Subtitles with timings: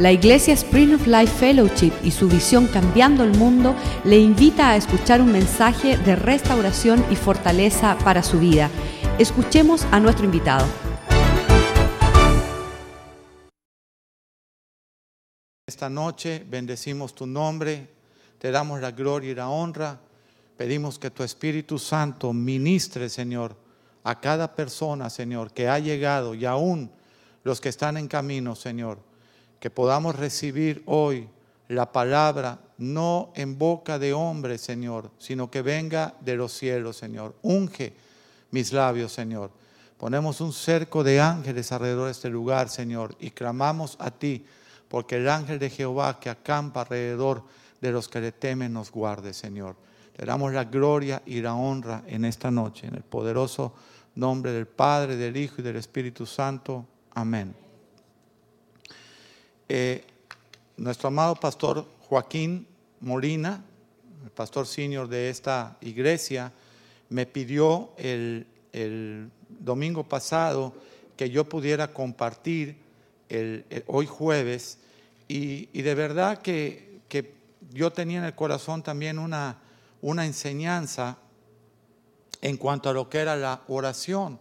[0.00, 4.76] La Iglesia Spring of Life Fellowship y su visión Cambiando el Mundo le invita a
[4.76, 8.70] escuchar un mensaje de restauración y fortaleza para su vida.
[9.18, 10.66] Escuchemos a nuestro invitado.
[15.66, 17.86] Esta noche bendecimos tu nombre,
[18.38, 20.00] te damos la gloria y la honra.
[20.56, 23.54] Pedimos que tu Espíritu Santo ministre, Señor,
[24.02, 26.90] a cada persona, Señor, que ha llegado y aún
[27.44, 29.09] los que están en camino, Señor
[29.60, 31.28] que podamos recibir hoy
[31.68, 37.36] la palabra no en boca de hombre, Señor, sino que venga de los cielos, Señor.
[37.42, 37.92] Unge
[38.50, 39.50] mis labios, Señor.
[39.98, 44.46] Ponemos un cerco de ángeles alrededor de este lugar, Señor, y clamamos a ti,
[44.88, 47.44] porque el ángel de Jehová que acampa alrededor
[47.82, 49.76] de los que le temen nos guarde, Señor.
[50.16, 53.74] Le damos la gloria y la honra en esta noche, en el poderoso
[54.14, 56.86] nombre del Padre, del Hijo y del Espíritu Santo.
[57.14, 57.69] Amén.
[59.72, 60.02] Eh,
[60.78, 62.66] nuestro amado pastor Joaquín
[62.98, 63.62] Molina,
[64.24, 66.52] el pastor senior de esta iglesia,
[67.08, 68.48] me pidió el,
[69.60, 70.74] domingo pasado
[71.16, 72.78] que yo pudiera compartir
[73.28, 74.78] el, hoy jueves.
[75.28, 76.98] Y, de verdad que,
[77.70, 81.16] yo tenía en el corazón también una enseñanza
[82.42, 84.40] en cuanto a lo que era la oración,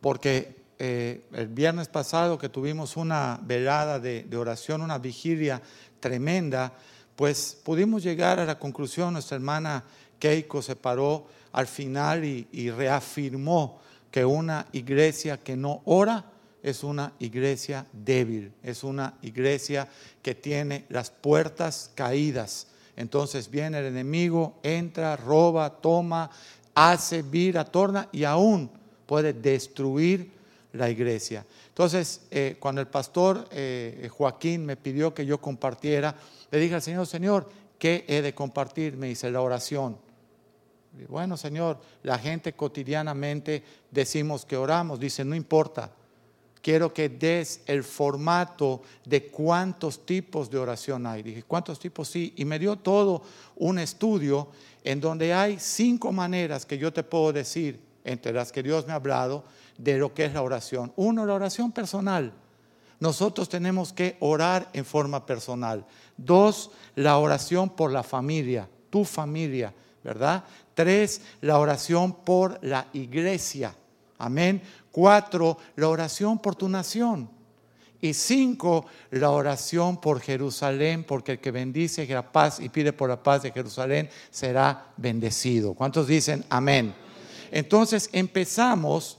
[0.00, 5.62] porque eh, el viernes pasado que tuvimos una velada de, oración, una vigilia
[6.00, 6.72] tremenda,
[7.14, 9.84] pues pudimos llegar a la conclusión, nuestra hermana
[10.18, 16.24] Keiko se paró al final y, reafirmó que una iglesia que no ora
[16.64, 19.86] es una iglesia débil, es una iglesia
[20.20, 22.66] que tiene las puertas caídas.
[22.96, 26.28] Entonces viene el enemigo, entra, roba, toma,
[26.74, 28.68] hace, vira, torna y aún
[29.06, 30.41] puede destruir
[30.72, 31.44] la iglesia.
[31.68, 36.14] Entonces, eh, cuando el pastor eh, Joaquín me pidió que yo compartiera,
[36.50, 37.48] le dije al Señor, Señor,
[37.78, 38.96] ¿qué he de compartir?
[38.96, 39.98] Me dice la oración.
[41.08, 45.90] bueno, Señor, la gente cotidianamente decimos que oramos, dice, no importa,
[46.62, 51.22] quiero que des el formato de cuántos tipos de oración hay.
[51.22, 52.08] Dije, ¿cuántos tipos?
[52.08, 53.22] Sí, y me dio todo
[53.56, 54.48] un estudio
[54.84, 58.92] en donde hay cinco maneras que yo te puedo decir, entre las que Dios me
[58.92, 59.44] ha hablado,
[59.78, 60.92] de lo que es la oración.
[60.96, 62.32] Uno, la oración personal.
[63.00, 65.84] Nosotros tenemos que orar en forma personal.
[66.16, 69.74] Dos, la oración por la familia, tu familia,
[70.04, 70.44] ¿verdad?
[70.74, 73.74] Tres, la oración por la iglesia.
[74.18, 74.62] Amén.
[74.92, 77.28] Cuatro, la oración por tu nación.
[78.00, 83.08] Y cinco, la oración por Jerusalén, porque el que bendice la paz y pide por
[83.08, 85.74] la paz de Jerusalén será bendecido.
[85.74, 86.94] ¿Cuántos dicen amén?
[87.52, 89.18] Entonces empezamos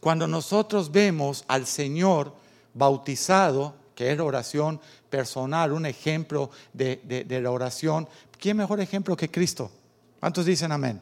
[0.00, 2.32] cuando nosotros vemos al Señor
[2.72, 9.30] bautizado, que es la oración personal, un ejemplo de, la oración, ¿qué mejor ejemplo que
[9.30, 9.70] Cristo?
[10.18, 10.98] ¿Cuántos dicen amén?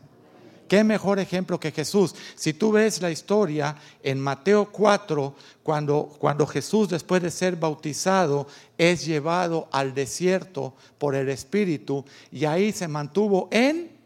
[0.66, 2.14] ¿Qué mejor ejemplo que Jesús?
[2.34, 8.48] Si tú ves la historia en Mateo 4, cuando, cuando Jesús después de ser bautizado
[8.76, 13.97] es llevado al desierto por el Espíritu y ahí se mantuvo en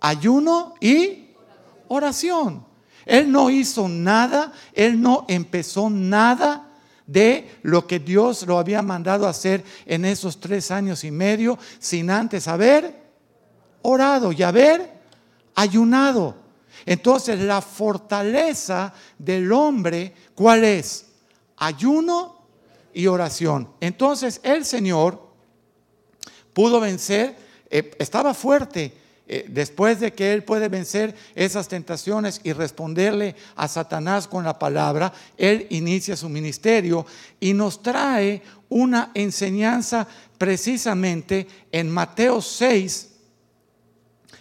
[0.00, 1.30] ayuno y
[1.88, 2.66] oración.
[3.06, 6.68] Él no hizo nada, él no empezó nada
[7.06, 12.10] de lo que Dios lo había mandado hacer en esos tres años y medio sin
[12.10, 13.08] antes haber
[13.80, 14.92] orado y haber
[15.54, 16.36] ayunado.
[16.84, 21.06] Entonces la fortaleza del hombre, ¿cuál es?
[21.56, 22.42] Ayuno
[22.92, 23.70] y oración.
[23.80, 25.28] Entonces el Señor
[26.52, 27.36] pudo vencer,
[27.70, 28.97] eh, estaba fuerte,
[29.30, 34.58] eh, después de que Él puede vencer esas tentaciones y responderle a Satanás con la
[34.58, 37.04] palabra, Él inicia su ministerio
[37.38, 43.10] y nos trae una enseñanza precisamente en Mateo 6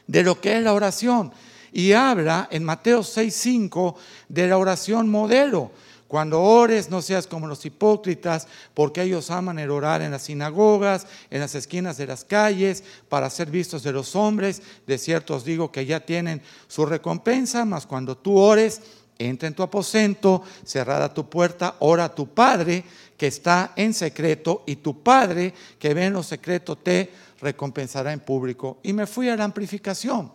[0.07, 1.33] de lo que es la oración.
[1.73, 3.95] Y habla en Mateo 6.5
[4.29, 5.71] de la oración modelo
[6.07, 11.05] cuando ores, no seas como los hipócritas, porque ellos aman el orar en las sinagogas,
[11.29, 14.61] en las esquinas de las calles, para ser vistos de los hombres.
[14.85, 18.81] De cierto os digo que ya tienen su recompensa, mas cuando tú ores,
[19.19, 22.83] entra en tu aposento, cerrada tu puerta, ora a tu Padre
[23.17, 27.11] que está en secreto, y tu Padre que ve en lo secreto te
[27.41, 28.79] recompensará en público.
[28.83, 30.31] Y me fui a la amplificación.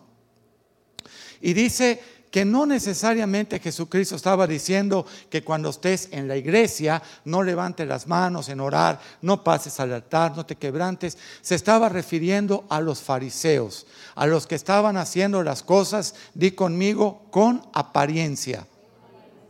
[1.41, 2.01] Y dice,
[2.33, 8.07] que no necesariamente Jesucristo estaba diciendo que cuando estés en la iglesia no levantes las
[8.07, 11.15] manos en orar, no pases al altar, no te quebrantes.
[11.43, 13.85] Se estaba refiriendo a los fariseos,
[14.15, 18.65] a los que estaban haciendo las cosas, di conmigo, con apariencia.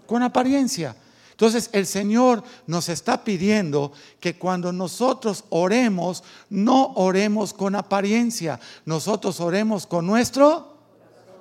[0.06, 0.94] Con apariencia.
[1.32, 9.40] Entonces el Señor nos está pidiendo que cuando nosotros oremos, no oremos con apariencia, nosotros
[9.40, 10.76] oremos con nuestro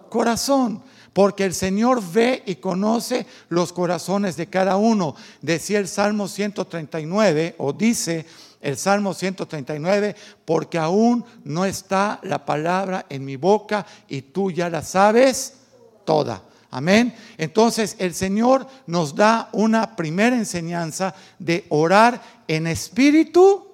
[0.09, 0.92] corazón.
[1.13, 5.15] Porque el Señor ve y conoce los corazones de cada uno.
[5.41, 8.25] Decía el Salmo 139, o dice
[8.61, 14.71] el Salmo 139, porque aún no está la palabra en mi boca y tú ya
[14.71, 15.55] la sabes
[16.05, 16.43] toda.
[16.71, 17.15] Amén.
[17.37, 23.69] Entonces el Señor nos da una primera enseñanza de orar en espíritu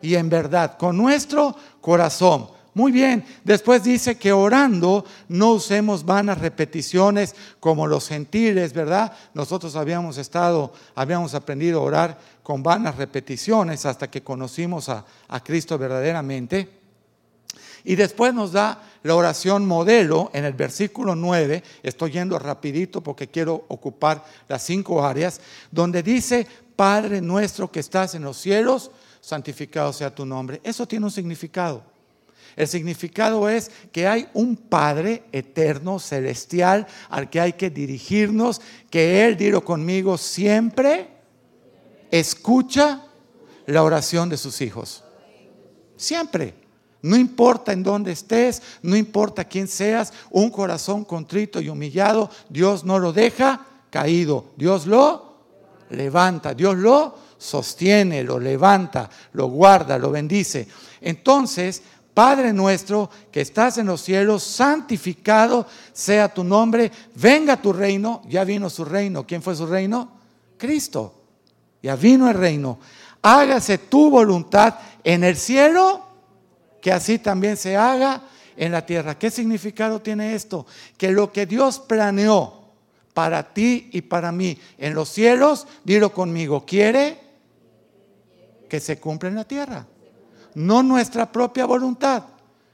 [0.00, 2.48] y en verdad, con nuestro corazón.
[2.80, 9.12] Muy bien, después dice que orando no usemos vanas repeticiones como los gentiles, ¿verdad?
[9.34, 15.44] Nosotros habíamos estado, habíamos aprendido a orar con vanas repeticiones hasta que conocimos a, a
[15.44, 16.70] Cristo verdaderamente.
[17.84, 23.28] Y después nos da la oración modelo en el versículo 9, estoy yendo rapidito porque
[23.28, 26.46] quiero ocupar las cinco áreas, donde dice,
[26.76, 28.90] Padre nuestro que estás en los cielos,
[29.20, 30.62] santificado sea tu nombre.
[30.64, 31.89] Eso tiene un significado.
[32.56, 38.60] El significado es que hay un Padre eterno, celestial, al que hay que dirigirnos,
[38.90, 41.08] que Él, dilo conmigo, siempre
[42.10, 43.04] escucha
[43.66, 45.04] la oración de sus hijos.
[45.96, 46.54] Siempre.
[47.02, 52.84] No importa en dónde estés, no importa quién seas, un corazón contrito y humillado, Dios
[52.84, 54.52] no lo deja caído.
[54.56, 55.36] Dios lo
[55.90, 60.68] levanta, Dios lo sostiene, lo levanta, lo guarda, lo bendice.
[61.00, 61.82] Entonces,
[62.14, 68.44] Padre nuestro que estás en los cielos, santificado sea tu nombre, venga tu reino, ya
[68.44, 69.26] vino su reino.
[69.26, 70.10] ¿Quién fue su reino?
[70.56, 71.14] Cristo.
[71.82, 72.78] Ya vino el reino.
[73.22, 74.74] Hágase tu voluntad
[75.04, 76.04] en el cielo
[76.80, 78.22] que así también se haga
[78.56, 79.18] en la tierra.
[79.18, 80.66] ¿Qué significado tiene esto?
[80.96, 82.60] Que lo que Dios planeó
[83.14, 87.18] para ti y para mí en los cielos, dilo conmigo, quiere
[88.68, 89.86] que se cumpla en la tierra.
[90.54, 92.24] No nuestra propia voluntad.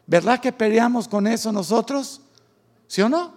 [0.07, 2.21] ¿Verdad que peleamos con eso nosotros?
[2.87, 3.35] ¿Sí o no?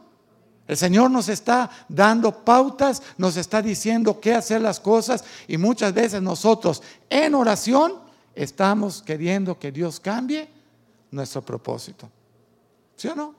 [0.68, 5.95] El Señor nos está dando pautas, nos está diciendo qué hacer las cosas y muchas
[5.95, 7.94] veces nosotros en oración
[8.36, 10.47] estamos queriendo que Dios cambie
[11.09, 12.07] nuestro propósito.
[12.95, 13.33] ¿Sí o no?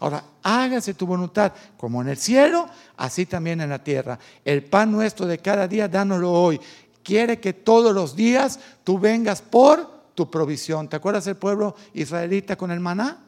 [0.00, 4.18] Ahora, hágase tu voluntad como en el cielo, así también en la tierra.
[4.44, 6.60] El pan nuestro de cada día, dánoslo hoy.
[7.02, 10.88] Quiere que todos los días tú vengas por tu provisión.
[10.88, 13.18] ¿Te acuerdas el pueblo israelita con el maná?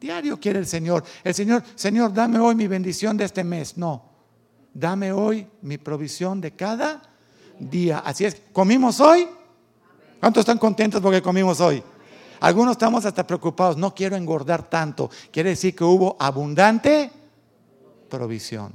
[0.00, 1.04] Diario quiere el Señor.
[1.24, 3.76] El Señor, Señor, dame hoy mi bendición de este mes.
[3.76, 4.02] No,
[4.74, 7.02] dame hoy mi provisión de cada
[7.58, 8.00] día.
[8.00, 9.28] Así es, ¿comimos hoy?
[10.20, 11.82] ¿Cuántos están contentos porque comimos hoy?
[12.40, 15.10] Algunos estamos hasta preocupados, no quiero engordar tanto.
[15.30, 17.10] Quiere decir que hubo abundante
[18.10, 18.72] provisión.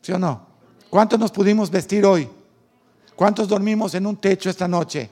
[0.00, 0.46] ¿Sí o no?
[0.88, 2.28] ¿Cuántos nos pudimos vestir hoy?
[3.14, 5.10] ¿Cuántos dormimos en un techo esta noche?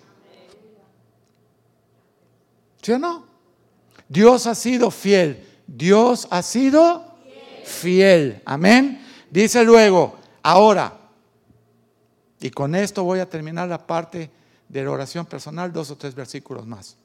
[2.86, 3.26] ¿Sí o no?
[4.08, 5.44] Dios ha sido fiel.
[5.66, 7.16] Dios ha sido
[7.64, 8.40] fiel.
[8.44, 9.04] Amén.
[9.28, 10.96] Dice luego, ahora,
[12.38, 14.30] y con esto voy a terminar la parte
[14.68, 16.96] de la oración personal, dos o tres versículos más.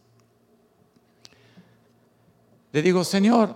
[2.72, 3.56] Le digo, Señor,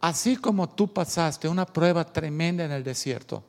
[0.00, 3.44] así como tú pasaste una prueba tremenda en el desierto,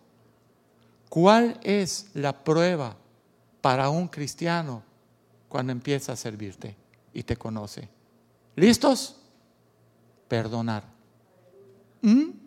[1.09, 2.95] ¿cuál es la prueba
[3.61, 4.83] para un cristiano
[5.49, 6.75] cuando empieza a servirte
[7.15, 7.89] y te conoce?
[8.55, 9.15] ¿Listos?
[10.27, 10.83] Perdonar.
[12.01, 12.41] ¿Mm?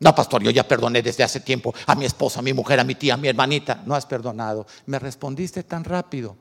[0.00, 2.84] No, pastor, yo ya perdoné desde hace tiempo a mi esposa, a mi mujer, a
[2.84, 3.82] mi tía, a mi hermanita.
[3.84, 4.66] No has perdonado.
[4.86, 6.36] Me respondiste tan rápido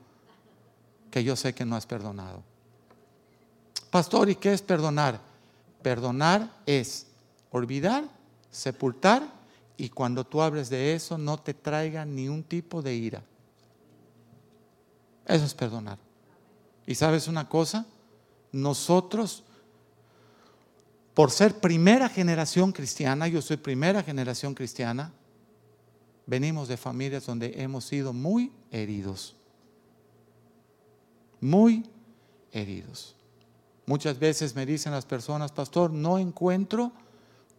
[1.10, 2.44] que yo sé que no has perdonado.
[3.89, 5.20] Pastor, ¿y qué es perdonar?
[5.82, 7.08] Perdonar es
[7.51, 8.03] olvidar,
[8.51, 9.24] sepultar
[9.77, 13.24] y cuando tú hables de eso no te traiga ni un tipo de ira.
[15.25, 15.98] Eso es perdonar.
[16.88, 17.86] ¿Y sabes una cosa?
[18.53, 19.44] Nosotros,
[21.13, 25.12] por ser primera generación cristiana, yo soy primera generación cristiana,
[26.25, 29.36] venimos de familias donde hemos sido muy heridos.
[31.41, 31.84] Muy
[32.53, 33.15] heridos.
[33.86, 36.94] Muchas veces me dicen las personas, pastor, no encuentro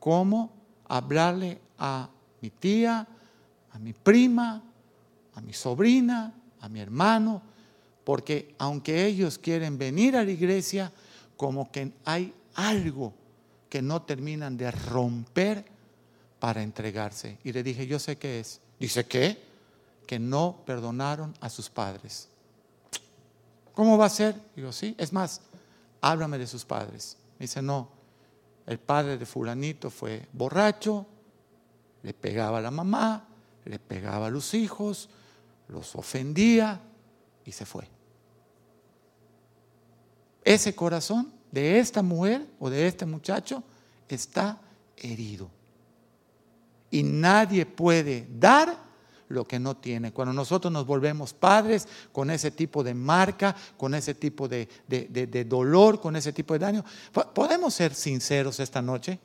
[0.00, 0.50] cómo
[0.88, 2.08] hablarle a
[2.40, 3.06] mi tía,
[3.72, 4.62] a mi prima,
[5.34, 7.42] a mi sobrina, a mi hermano,
[8.08, 10.90] porque aunque ellos quieren venir a la iglesia,
[11.36, 13.12] como que hay algo
[13.68, 15.62] que no terminan de romper
[16.38, 17.36] para entregarse.
[17.44, 18.62] Y le dije, yo sé qué es.
[18.80, 19.38] Dice, ¿qué?
[20.06, 22.30] Que no perdonaron a sus padres.
[23.74, 24.40] ¿Cómo va a ser?
[24.56, 25.42] Digo, sí, es más,
[26.00, 27.18] háblame de sus padres.
[27.38, 27.90] Me dice, no,
[28.64, 31.04] el padre de fulanito fue borracho,
[32.02, 33.28] le pegaba a la mamá,
[33.66, 35.10] le pegaba a los hijos,
[35.68, 36.80] los ofendía
[37.44, 37.97] y se fue.
[40.44, 43.62] Ese corazón de esta mujer o de este muchacho
[44.08, 44.58] está
[44.96, 45.50] herido.
[46.90, 48.88] Y nadie puede dar
[49.28, 50.12] lo que no tiene.
[50.12, 54.68] Cuando nosotros nos volvemos padres con ese tipo de marca, con ese tipo de,
[55.46, 56.84] dolor, con ese tipo de daño,
[57.34, 59.18] ¿podemos ser sinceros esta noche?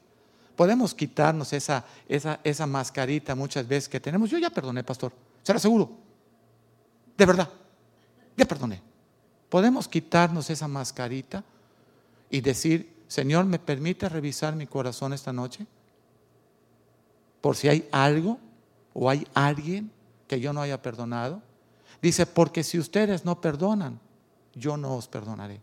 [0.55, 4.29] ¿Podemos quitarnos esa, esa, esa mascarita muchas veces que tenemos?
[4.29, 5.89] Yo ya perdoné, pastor, se lo aseguro.
[7.17, 7.50] De verdad,
[8.36, 8.92] ya perdoné.
[9.53, 11.43] ¿Podemos quitarnos esa mascarita
[12.31, 15.67] y decir, Señor, ¿me permite revisar mi corazón esta noche?
[17.39, 18.39] Por si hay algo
[18.95, 19.91] o hay alguien
[20.27, 21.39] que yo no haya perdonado.
[22.01, 24.00] Dice, porque si ustedes no perdonan,
[24.55, 25.62] yo no os perdonaré.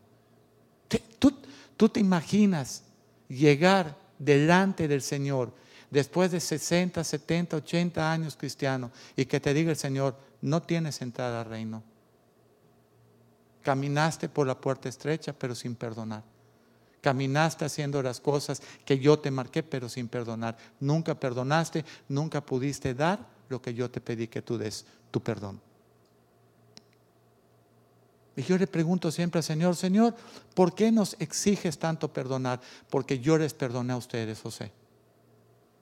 [1.18, 1.32] ¿Tú,
[1.76, 2.84] tú te imaginas
[3.28, 5.52] llegar delante del Señor
[5.90, 11.02] después de 60, 70, 80 años cristiano y que te diga el Señor, no tienes
[11.02, 11.89] entrada al reino.
[13.62, 16.22] Caminaste por la puerta estrecha, pero sin perdonar.
[17.00, 20.56] Caminaste haciendo las cosas que yo te marqué, pero sin perdonar.
[20.80, 25.60] Nunca perdonaste, nunca pudiste dar lo que yo te pedí que tú des, tu perdón.
[28.36, 30.14] Y yo le pregunto siempre al Señor, Señor,
[30.54, 32.60] ¿por qué nos exiges tanto perdonar?
[32.88, 34.79] Porque yo les perdoné a ustedes, José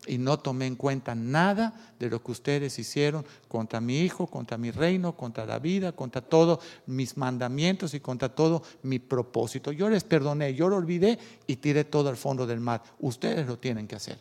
[0.08, 4.56] y no tomé en cuenta nada de lo que ustedes hicieron contra mi hijo, contra
[4.56, 9.70] mi reino, contra la vida, contra todos mis mandamientos y contra todo mi propósito.
[9.72, 12.82] Yo les perdoné, yo lo olvidé y tiré todo al fondo del mar.
[13.00, 14.18] Ustedes lo tienen que hacer.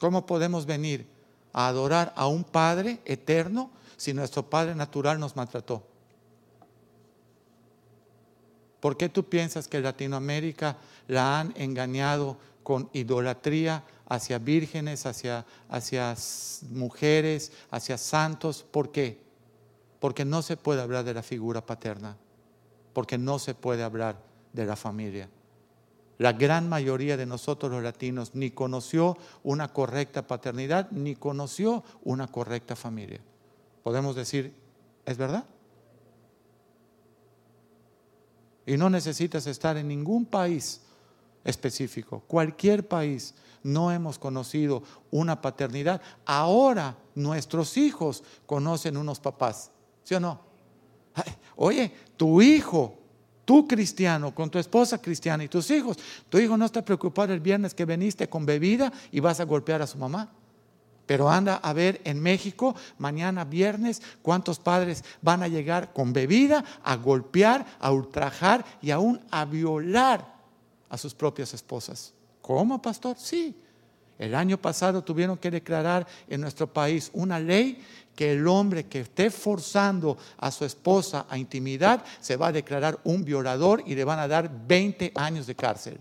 [0.00, 1.06] ¿Cómo podemos venir
[1.52, 5.82] a adorar a un Padre eterno si nuestro Padre natural nos maltrató?
[8.80, 10.76] ¿Por qué tú piensas que Latinoamérica
[11.08, 16.14] la han engañado con idolatría hacia vírgenes, hacia, hacia
[16.70, 18.64] mujeres, hacia santos?
[18.70, 19.20] ¿Por qué?
[20.00, 22.16] Porque no se puede hablar de la figura paterna,
[22.92, 24.20] porque no se puede hablar
[24.52, 25.28] de la familia.
[26.18, 32.26] La gran mayoría de nosotros los latinos ni conoció una correcta paternidad, ni conoció una
[32.26, 33.20] correcta familia.
[33.84, 34.52] Podemos decir,
[35.06, 35.44] ¿es verdad?
[38.68, 40.82] Y no necesitas estar en ningún país
[41.42, 43.34] específico, cualquier país.
[43.62, 46.02] No hemos conocido una paternidad.
[46.26, 49.70] Ahora nuestros hijos conocen unos papás,
[50.04, 50.42] ¿sí o no?
[51.56, 52.94] Oye, tu hijo,
[53.46, 55.96] tú cristiano, con tu esposa cristiana y tus hijos,
[56.28, 59.80] tu hijo no está preocupado el viernes que viniste con bebida y vas a golpear
[59.80, 60.30] a su mamá.
[61.08, 66.62] Pero anda a ver en México, mañana viernes, cuántos padres van a llegar con bebida
[66.84, 70.22] a golpear, a ultrajar y aún a violar
[70.86, 72.12] a sus propias esposas.
[72.42, 73.16] ¿Cómo, pastor?
[73.18, 73.56] Sí.
[74.18, 77.82] El año pasado tuvieron que declarar en nuestro país una ley
[78.14, 82.98] que el hombre que esté forzando a su esposa a intimidad se va a declarar
[83.04, 85.98] un violador y le van a dar 20 años de cárcel.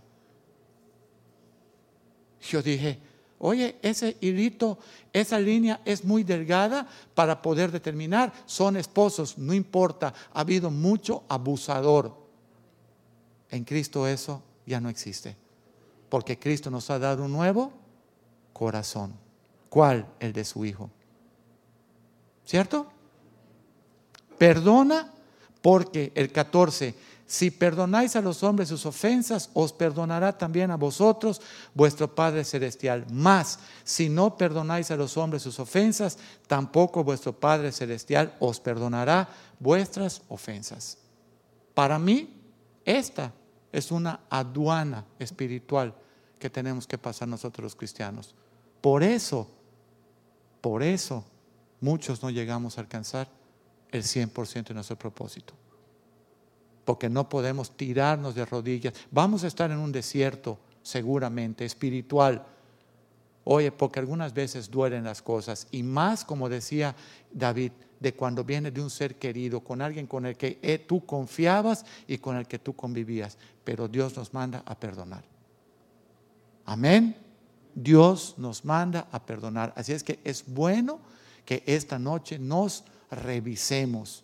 [2.42, 3.00] Yo dije,
[3.40, 4.80] Oye, ese hilito,
[5.14, 11.24] esa línea es muy delgada para poder determinar, son esposos, no importa, ha habido mucho
[11.30, 12.16] abusador.
[13.52, 15.36] En Cristo eso ya no existe,
[16.10, 17.72] porque Cristo nos ha dado un nuevo
[18.54, 19.14] corazón.
[19.70, 20.08] ¿Cuál?
[20.20, 20.90] El de su Hijo.
[22.46, 22.88] ¿Cierto?
[24.38, 25.14] Perdona
[25.62, 26.96] porque el 14
[27.28, 31.42] si perdonáis a los hombres sus ofensas, os perdonará también a vosotros
[31.74, 33.06] vuestro Padre Celestial.
[33.12, 36.18] Mas, si no perdonáis a los hombres sus ofensas,
[36.48, 39.28] tampoco vuestro Padre Celestial os perdonará
[39.60, 41.00] vuestras ofensas.
[41.74, 42.34] Para mí,
[42.86, 43.34] esta
[43.74, 45.94] es una aduana espiritual
[46.40, 48.36] que tenemos que pasar nosotros los cristianos.
[48.80, 49.50] Por eso,
[50.62, 51.26] por eso,
[51.82, 53.28] muchos no llegamos a alcanzar
[53.92, 55.54] el 100% de nuestro propósito
[56.88, 58.94] porque no podemos tirarnos de rodillas.
[59.12, 62.46] Vamos a estar en un desierto, seguramente, espiritual.
[63.44, 66.96] Oye, porque algunas veces duelen las cosas, y más, como decía
[67.30, 71.06] David, de cuando viene de un ser querido, con alguien con el que eh, tú
[71.06, 73.38] confiabas y con el que tú convivías.
[73.66, 75.26] Pero Dios nos manda a perdonar.
[76.64, 77.18] Amén.
[77.76, 79.74] Dios nos manda a perdonar.
[79.76, 81.02] Así es que es bueno
[81.44, 84.24] que esta noche nos revisemos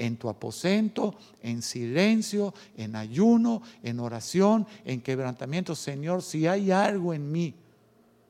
[0.00, 5.74] en tu aposento, en silencio, en ayuno, en oración, en quebrantamiento.
[5.74, 7.54] Señor, si hay algo en mí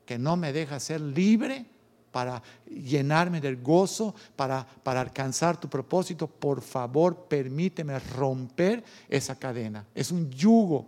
[0.05, 1.65] que no me deja ser libre
[2.11, 9.85] para llenarme del gozo, para, para alcanzar tu propósito, por favor permíteme romper esa cadena.
[9.95, 10.85] Es un yugo,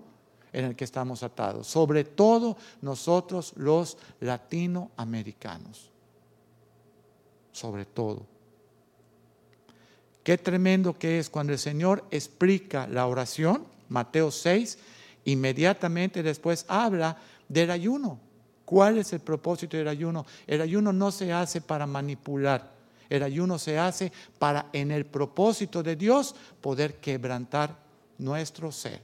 [0.52, 5.90] en el que estamos atados, sobre todo nosotros los latinoamericanos,
[7.52, 8.33] sobre todo.
[10.24, 14.78] Qué tremendo que es cuando el Señor explica la oración, Mateo 6,
[15.26, 17.18] inmediatamente después habla
[17.50, 18.20] del ayuno.
[18.64, 20.26] ¿Cuál es el propósito del ayuno?
[20.48, 22.72] El ayuno no se hace para manipular,
[23.10, 27.78] el ayuno se hace para en el propósito de Dios poder quebrantar
[28.18, 29.02] nuestro ser.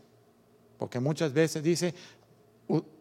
[0.77, 1.93] Porque muchas veces dice,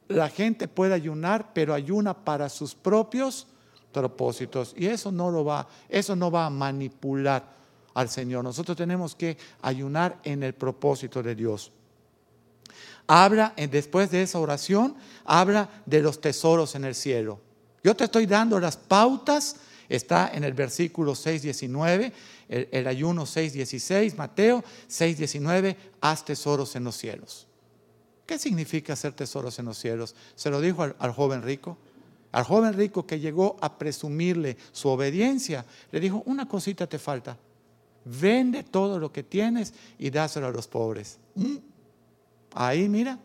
[0.09, 3.47] la gente puede ayunar, pero ayuna para sus propios
[3.93, 7.58] propósitos y eso no lo va, eso no va a manipular
[7.95, 8.45] al Señor.
[8.45, 11.73] Nosotros tenemos que ayunar en el propósito de Dios.
[13.07, 17.41] Habla, después de esa oración, habla de los tesoros en el cielo.
[17.83, 19.57] Yo te estoy dando las pautas,
[19.89, 22.13] está en el versículo 6, 19,
[22.49, 27.47] el, el ayuno 6, 16, Mateo 6, 19, haz tesoros en los cielos.
[28.27, 30.15] ¿Qué significa hacer tesoros en los cielos?
[30.35, 31.79] Se lo dijo al joven rico.
[32.31, 37.39] Al joven rico que llegó a presumirle su obediencia, le dijo, una cosita te falta,
[38.09, 41.19] vende todo lo que tienes y dáselo a los pobres.
[41.35, 41.57] Mm.
[42.55, 43.19] Ahí, mira,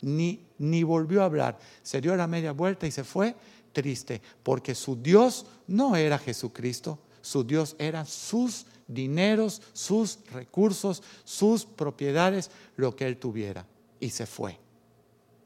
[0.00, 1.58] ni, ni volvió a hablar.
[1.82, 3.34] Se dio la media vuelta y se fue
[3.72, 11.64] triste, porque su Dios no era Jesucristo, su Dios eran sus dineros, sus recursos, sus
[11.64, 13.66] propiedades, lo que él tuviera.
[14.00, 14.58] Y se fue.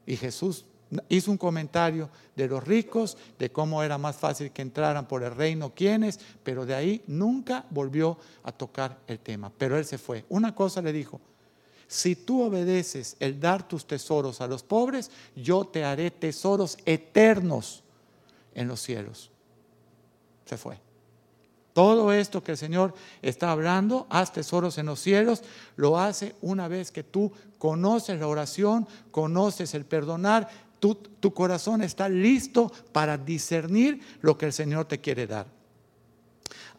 [0.05, 0.65] Y Jesús
[1.09, 5.35] hizo un comentario de los ricos, de cómo era más fácil que entraran por el
[5.35, 9.51] reino quienes, pero de ahí nunca volvió a tocar el tema.
[9.57, 10.25] Pero él se fue.
[10.29, 11.19] Una cosa le dijo,
[11.87, 17.83] si tú obedeces el dar tus tesoros a los pobres, yo te haré tesoros eternos
[18.53, 19.31] en los cielos.
[20.45, 20.79] Se fue.
[21.77, 25.43] Todo esto que el Señor está hablando, haz tesoros en los cielos,
[25.75, 32.07] lo hace una vez que tú conoces la oración, conoces el perdonar, tu, corazón está
[32.09, 35.47] listo para discernir lo que el Señor te quiere dar.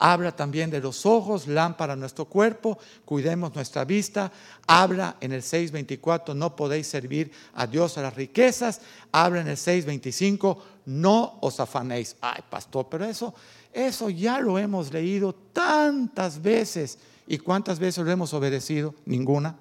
[0.00, 4.30] Habla también de los ojos, lámpara nuestro cuerpo, cuidemos nuestra vista.
[4.66, 8.80] Habla en el 6.24, no podéis servir a Dios a las riquezas.
[9.10, 12.14] Habla en el 6.25, no os afanéis.
[12.20, 13.34] Ay, pastor, pero eso,
[13.72, 16.98] eso ya lo hemos leído tantas veces.
[17.26, 18.94] ¿Y cuántas veces lo hemos obedecido?
[19.04, 19.56] Ninguna.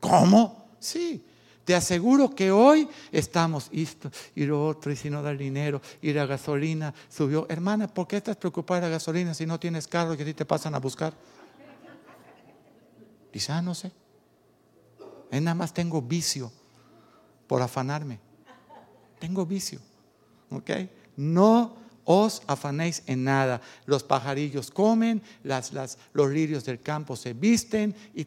[0.00, 0.66] ¿Cómo?
[0.80, 1.24] Sí,
[1.70, 6.12] te aseguro que hoy estamos esto y lo otro, y si no da dinero, y
[6.12, 7.46] la gasolina subió.
[7.48, 10.26] Hermana, ¿por qué estás preocupada de la gasolina si no tienes carro y que a
[10.26, 11.14] ti te pasan a buscar?
[13.32, 13.92] Dice, ah, no sé.
[15.30, 16.50] Es nada más tengo vicio
[17.46, 18.18] por afanarme.
[19.20, 19.78] Tengo vicio.
[20.50, 20.70] ¿Ok?
[21.18, 23.60] No os afanéis en nada.
[23.86, 28.26] Los pajarillos comen, las, las, los lirios del campo se visten y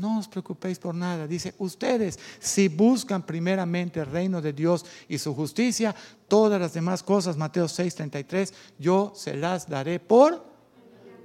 [0.00, 1.26] no os preocupéis por nada.
[1.26, 5.94] Dice, ustedes si buscan primeramente el reino de Dios y su justicia,
[6.26, 10.42] todas las demás cosas, Mateo 6:33, yo se las daré por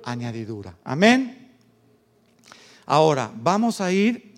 [0.04, 0.76] añadidura.
[0.84, 1.56] Amén.
[2.86, 4.36] Ahora, vamos a ir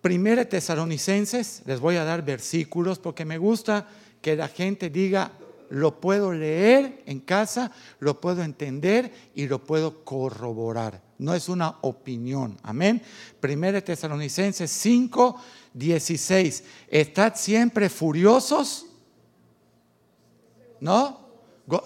[0.00, 3.88] Primera Tesalonicenses, les voy a dar versículos porque me gusta
[4.22, 5.32] que la gente diga,
[5.68, 11.76] lo puedo leer en casa, lo puedo entender y lo puedo corroborar no es una
[11.82, 12.58] opinión.
[12.62, 13.02] Amén.
[13.40, 15.40] Primera Tesalonicenses 5,
[15.72, 16.64] 16.
[16.88, 18.86] ¿Estad siempre furiosos?
[20.80, 21.26] ¿No?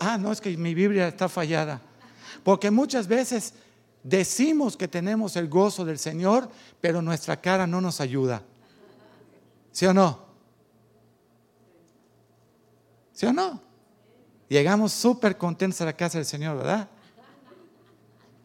[0.01, 1.81] Ah, no, es que mi Biblia está fallada.
[2.43, 3.55] Porque muchas veces
[4.03, 8.43] decimos que tenemos el gozo del Señor, pero nuestra cara no nos ayuda.
[9.73, 10.27] ¿Sí o no?
[13.13, 13.63] ¿Sí o no?
[14.49, 16.89] Llegamos súper contentos a la casa del Señor, ¿verdad?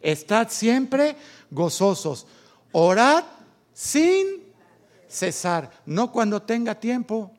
[0.06, 1.16] Estad siempre
[1.50, 2.28] gozosos.
[2.70, 3.24] Orad
[3.74, 4.44] sin
[5.08, 5.68] cesar.
[5.84, 7.32] No cuando tenga tiempo.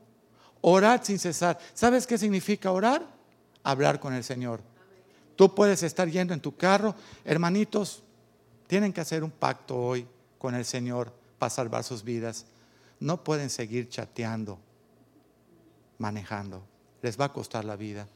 [0.60, 1.58] Orad sin cesar.
[1.72, 3.06] ¿Sabes qué significa orar?
[3.62, 4.60] Hablar con el Señor.
[5.34, 6.94] Tú puedes estar yendo en tu carro.
[7.24, 8.02] Hermanitos,
[8.66, 10.06] tienen que hacer un pacto hoy
[10.38, 12.44] con el Señor para salvar sus vidas.
[13.00, 14.58] No pueden seguir chateando,
[15.96, 16.62] manejando.
[17.00, 18.06] Les va a costar la vida.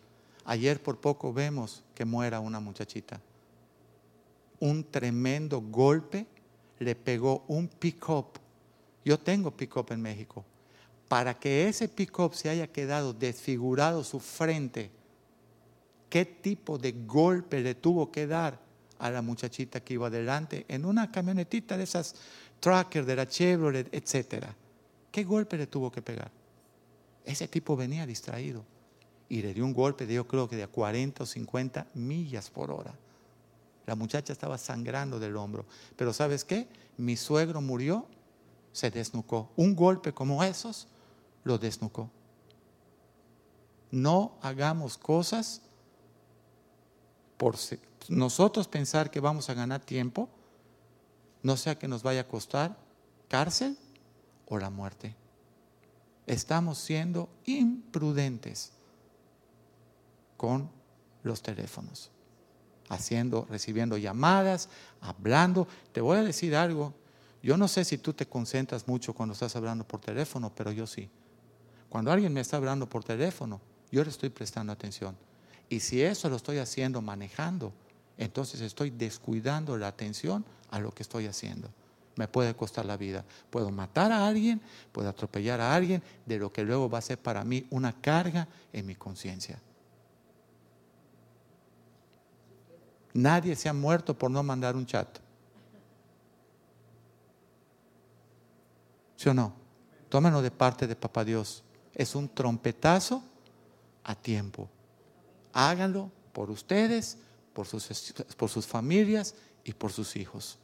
[0.45, 3.19] Ayer por poco vemos que muera una muchachita
[4.63, 6.25] un tremendo golpe,
[6.79, 8.39] le pegó un pick-up.
[9.05, 10.45] Yo tengo pick-up en México.
[11.09, 14.93] Para que ese pick-up se haya quedado desfigurado su frente,
[16.09, 18.57] ¿qué tipo de golpe le tuvo que dar
[19.01, 22.15] a la muchachita que iba adelante en una camionetita de esas
[22.61, 24.55] tracker de la Chevrolet, etcétera?
[25.11, 26.31] ¿Qué golpe le tuvo que pegar?
[27.25, 28.65] Ese tipo venía distraído
[29.29, 32.71] y le dio un golpe de yo creo que de 40 o 50 millas por
[32.71, 32.95] hora
[33.87, 35.67] La muchacha estaba sangrando del hombro.
[35.97, 36.69] Pero ¿sabes qué?
[36.97, 38.07] Mi suegro murió,
[38.73, 39.51] se desnucó.
[39.57, 40.89] Un golpe como esos
[41.45, 42.11] lo desnucó.
[43.91, 45.63] No hagamos cosas
[47.37, 47.57] por
[48.09, 50.29] nosotros pensar que vamos a ganar tiempo,
[51.43, 52.77] no sea que nos vaya a costar
[53.29, 53.77] cárcel
[54.47, 55.17] o la muerte.
[56.27, 58.73] Estamos siendo imprudentes
[60.37, 60.71] con
[61.25, 62.12] los teléfonos,
[62.95, 64.69] haciendo, recibiendo llamadas,
[65.01, 65.67] hablando.
[65.93, 66.95] Te voy a decir algo.
[67.43, 70.87] Yo no sé si tú te concentras mucho cuando estás hablando por teléfono, pero yo
[70.87, 71.11] sí.
[71.89, 75.17] Cuando alguien me está hablando por teléfono, yo le estoy prestando atención.
[75.69, 77.73] Y si eso lo estoy haciendo manejando,
[78.19, 81.69] entonces estoy descuidando la atención a lo que estoy haciendo.
[82.17, 83.25] Me puede costar la vida.
[83.51, 84.61] Puedo matar a alguien,
[84.93, 88.49] puedo atropellar a alguien, de lo que luego va a ser para mí una carga
[88.73, 89.59] en mi conciencia.
[93.15, 95.19] Nadie se ha muerto por no mandar un chat.
[99.17, 99.53] ¿Sí o no?
[100.09, 101.63] Tómenlo de parte de Papá Dios.
[101.95, 103.23] Es un trompetazo
[104.05, 104.69] a tiempo.
[105.53, 107.19] Háganlo por ustedes,
[107.53, 110.59] por sus, por sus familias y por sus hijos.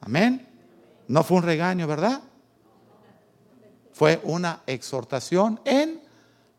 [0.00, 0.48] Amén.
[1.08, 2.22] No fue un regaño, ¿verdad?
[3.92, 6.02] Fue una exhortación en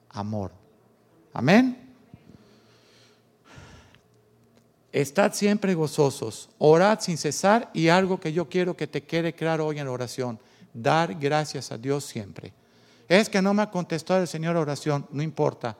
[0.09, 0.51] amor.
[1.33, 1.82] Amén.
[4.93, 9.65] Estad siempre gozosos, orad sin cesar y algo que yo quiero que te quede claro
[9.65, 10.39] hoy en la oración,
[10.71, 12.53] dar gracias a Dios siempre.
[13.09, 15.75] Es que no me ha contestado el Señor oración, no importa.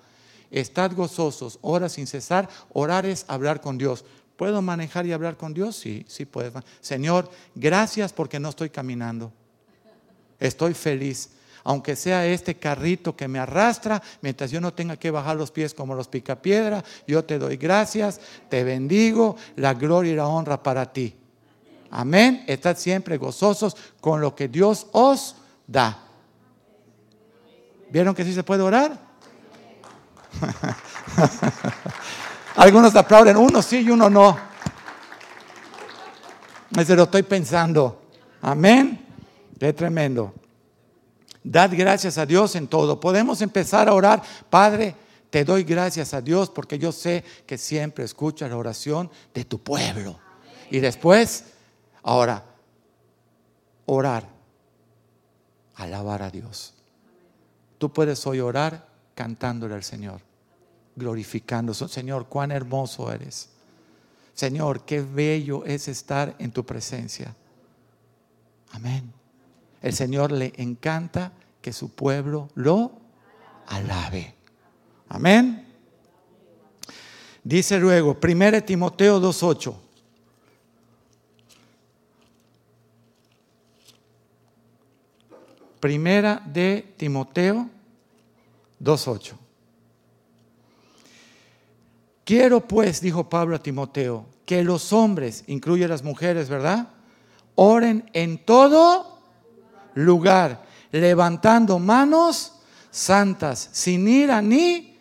[0.50, 2.50] Estad gozosos, ora sin cesar.
[2.74, 4.04] Orar es hablar con Dios.
[4.36, 5.76] ¿Puedo manejar y hablar con Dios?
[5.76, 6.52] Sí, sí puedes.
[6.82, 9.32] Señor, gracias porque no estoy caminando.
[10.40, 11.30] Estoy feliz.
[11.64, 15.74] Aunque sea este carrito que me arrastra, mientras yo no tenga que bajar los pies
[15.74, 20.92] como los picapiedra, yo te doy gracias, te bendigo, la gloria y la honra para
[20.92, 21.16] ti.
[21.90, 22.44] Amén.
[22.48, 25.36] Estad siempre gozosos con lo que Dios os
[25.68, 26.00] da.
[27.90, 28.98] ¿Vieron que sí se puede orar?
[32.56, 34.38] Algunos aplauden, uno sí y uno no.
[36.72, 38.02] Me lo estoy pensando.
[38.42, 39.06] Amén.
[39.60, 40.34] Qué tremendo.
[41.44, 43.00] Dad gracias a Dios en todo.
[43.00, 44.22] Podemos empezar a orar.
[44.50, 44.96] Padre,
[45.30, 49.62] te doy gracias a Dios porque yo sé que siempre escucha la oración de tu
[49.62, 50.20] pueblo.
[50.70, 51.46] Y después,
[52.02, 52.46] ahora,
[53.86, 54.28] orar,
[55.76, 56.74] alabar a Dios.
[57.78, 60.22] Tú puedes hoy orar cantándole al Señor,
[60.96, 61.74] glorificando.
[61.74, 63.50] Señor, cuán hermoso eres.
[64.34, 67.36] Señor, qué bello es estar en tu presencia.
[68.72, 69.23] Amén.
[69.84, 72.94] El Señor le encanta que su pueblo lo
[73.68, 74.34] alabe.
[75.10, 75.68] Amén.
[77.44, 79.76] Dice luego, 1 Timoteo 2.8.
[85.82, 87.70] Primera de Timoteo
[88.82, 89.34] 2.8.
[92.24, 96.88] Quiero pues, dijo Pablo a Timoteo, que los hombres, incluye las mujeres, ¿verdad?
[97.56, 99.13] Oren en todo
[99.96, 102.54] lugar, levantando manos
[102.92, 105.00] santas, sin ira ni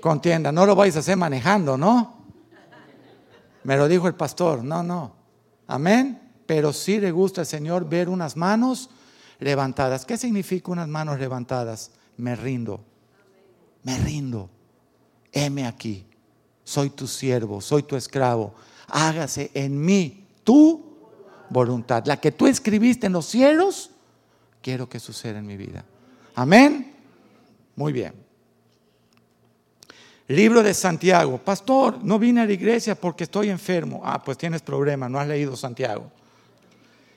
[0.00, 0.52] contienda.
[0.52, 2.22] No lo vais a hacer manejando, ¿no?
[3.64, 5.14] Me lo dijo el pastor, no, no.
[5.68, 6.20] Amén.
[6.46, 8.90] Pero sí le gusta al Señor ver unas manos
[9.38, 10.04] levantadas.
[10.04, 11.92] ¿Qué significa unas manos levantadas?
[12.16, 12.84] Me rindo
[13.82, 14.50] me rindo.
[15.32, 16.06] Heme aquí.
[16.64, 18.54] Soy tu siervo, soy tu esclavo.
[18.88, 20.98] Hágase en mí tu
[21.50, 22.04] voluntad.
[22.06, 23.90] La que tú escribiste en los cielos,
[24.62, 25.84] quiero que suceda en mi vida.
[26.34, 26.94] Amén.
[27.76, 28.14] Muy bien.
[30.28, 31.36] Libro de Santiago.
[31.38, 34.00] Pastor, no vine a la iglesia porque estoy enfermo.
[34.04, 36.10] Ah, pues tienes problema, no has leído Santiago.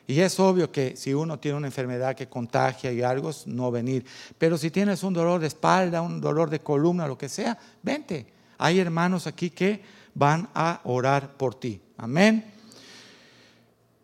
[0.08, 4.05] Y es obvio que si uno tiene una enfermedad que contagia y algo, no venir.
[4.38, 8.27] Pero si tienes un dolor de espalda, un dolor de columna, lo que sea, vente.
[8.58, 9.81] Hay hermanos aquí que
[10.13, 11.81] van a orar por ti.
[11.97, 12.53] Amén.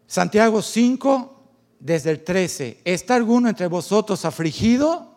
[0.08, 1.41] Santiago 5,
[1.82, 2.80] desde el 13.
[2.86, 5.12] ¿Está alguno entre vosotros afligido?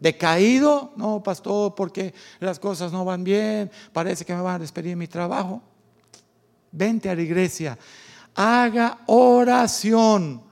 [0.00, 0.92] ¿Decaído?
[0.96, 3.70] No, pastor, porque las cosas no van bien.
[3.92, 5.62] Parece que me van a despedir de mi trabajo.
[6.72, 7.78] Vente a la iglesia
[8.34, 10.42] haga oración,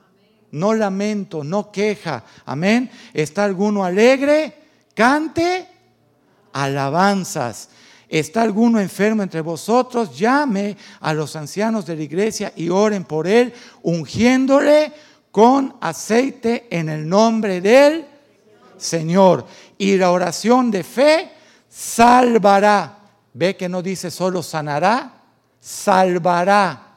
[0.52, 2.24] no lamento, no queja.
[2.44, 2.90] Amén.
[3.12, 4.54] ¿Está alguno alegre?
[4.94, 5.68] Cante
[6.52, 7.70] alabanzas.
[8.08, 10.16] ¿Está alguno enfermo entre vosotros?
[10.18, 14.92] Llame a los ancianos de la iglesia y oren por él, ungiéndole
[15.32, 18.06] con aceite en el nombre del
[18.76, 19.46] Señor.
[19.78, 21.32] Y la oración de fe
[21.68, 22.98] salvará.
[23.32, 25.10] Ve que no dice solo sanará,
[25.58, 26.88] salvará.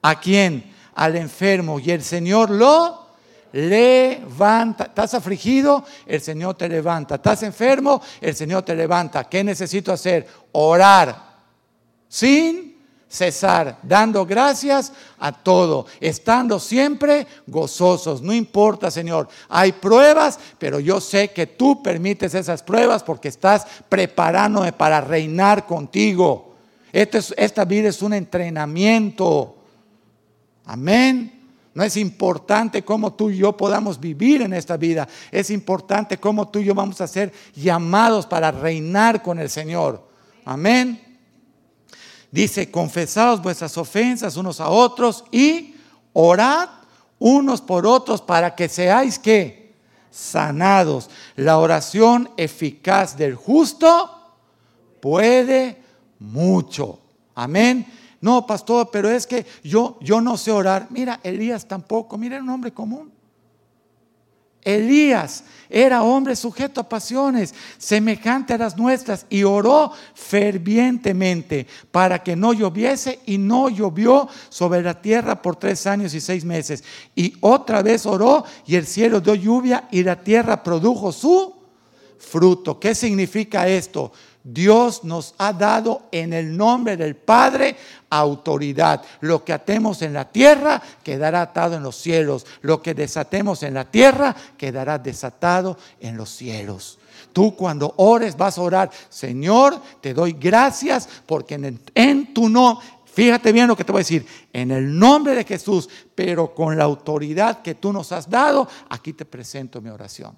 [0.00, 0.72] ¿A quién?
[0.94, 1.80] Al enfermo.
[1.80, 3.02] Y el Señor lo
[3.52, 4.84] levanta.
[4.84, 5.84] ¿Estás afligido?
[6.06, 7.16] El Señor te levanta.
[7.16, 8.00] ¿Estás enfermo?
[8.20, 9.24] El Señor te levanta.
[9.24, 10.28] ¿Qué necesito hacer?
[10.52, 11.32] Orar.
[12.08, 12.71] Sin
[13.12, 18.22] cesar, dando gracias a todo, estando siempre gozosos.
[18.22, 23.66] No importa, Señor, hay pruebas, pero yo sé que tú permites esas pruebas porque estás
[23.88, 26.54] preparándome para reinar contigo.
[26.90, 29.56] esta vida es un entrenamiento.
[30.64, 31.50] Amén.
[31.74, 35.06] No es importante cómo tú y yo podamos vivir en esta vida.
[35.30, 40.02] Es importante cómo tú y yo vamos a ser llamados para reinar con el Señor.
[40.46, 41.11] Amén.
[42.32, 45.74] Dice, confesaos vuestras ofensas unos a otros y
[46.14, 46.70] orad
[47.18, 49.74] unos por otros para que seáis que
[50.10, 51.10] sanados.
[51.36, 54.10] La oración eficaz del justo
[55.00, 55.82] puede
[56.18, 57.00] mucho.
[57.34, 57.86] Amén.
[58.22, 60.86] No, pastor, pero es que yo, yo no sé orar.
[60.88, 62.16] Mira, Elías tampoco.
[62.16, 63.11] Mira, un hombre común.
[64.64, 72.36] Elías era hombre sujeto a pasiones, semejante a las nuestras, y oró fervientemente para que
[72.36, 76.84] no lloviese, y no llovió sobre la tierra por tres años y seis meses.
[77.16, 81.54] Y otra vez oró, y el cielo dio lluvia, y la tierra produjo su
[82.18, 82.78] fruto.
[82.78, 84.12] ¿Qué significa esto?
[84.44, 87.76] Dios nos ha dado en el nombre del Padre
[88.10, 89.02] autoridad.
[89.20, 92.46] Lo que atemos en la tierra quedará atado en los cielos.
[92.60, 96.98] Lo que desatemos en la tierra quedará desatado en los cielos.
[97.32, 101.54] Tú cuando ores vas a orar, Señor, te doy gracias porque
[101.94, 105.44] en, tu nombre, fíjate bien lo que te voy a decir, en el nombre de
[105.44, 110.36] Jesús, pero con la autoridad que tú nos has dado, aquí te presento mi oración.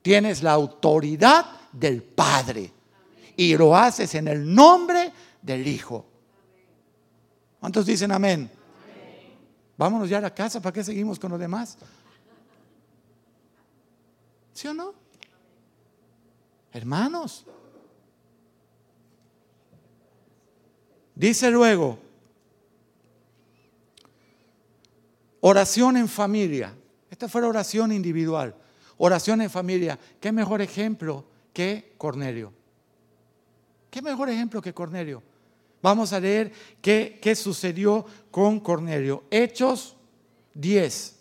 [0.00, 2.72] Tienes la autoridad del Padre.
[3.36, 6.06] Y lo haces en el nombre del Hijo.
[7.60, 8.50] ¿Cuántos dicen amén?
[9.76, 11.76] Vámonos ya a la casa, ¿para qué seguimos con los demás?
[14.52, 14.94] ¿Sí o no?
[16.72, 17.44] Hermanos.
[21.14, 21.98] Dice luego,
[25.40, 26.74] oración en familia.
[27.10, 28.54] Esta fue la oración individual.
[28.96, 29.98] Oración en familia.
[30.20, 32.52] ¿Qué mejor ejemplo que Cornelio.
[33.90, 35.22] ¿Qué mejor ejemplo que Cornelio?
[35.80, 39.24] Vamos a leer qué, qué sucedió con Cornelio.
[39.30, 39.96] Hechos
[40.54, 41.16] 10.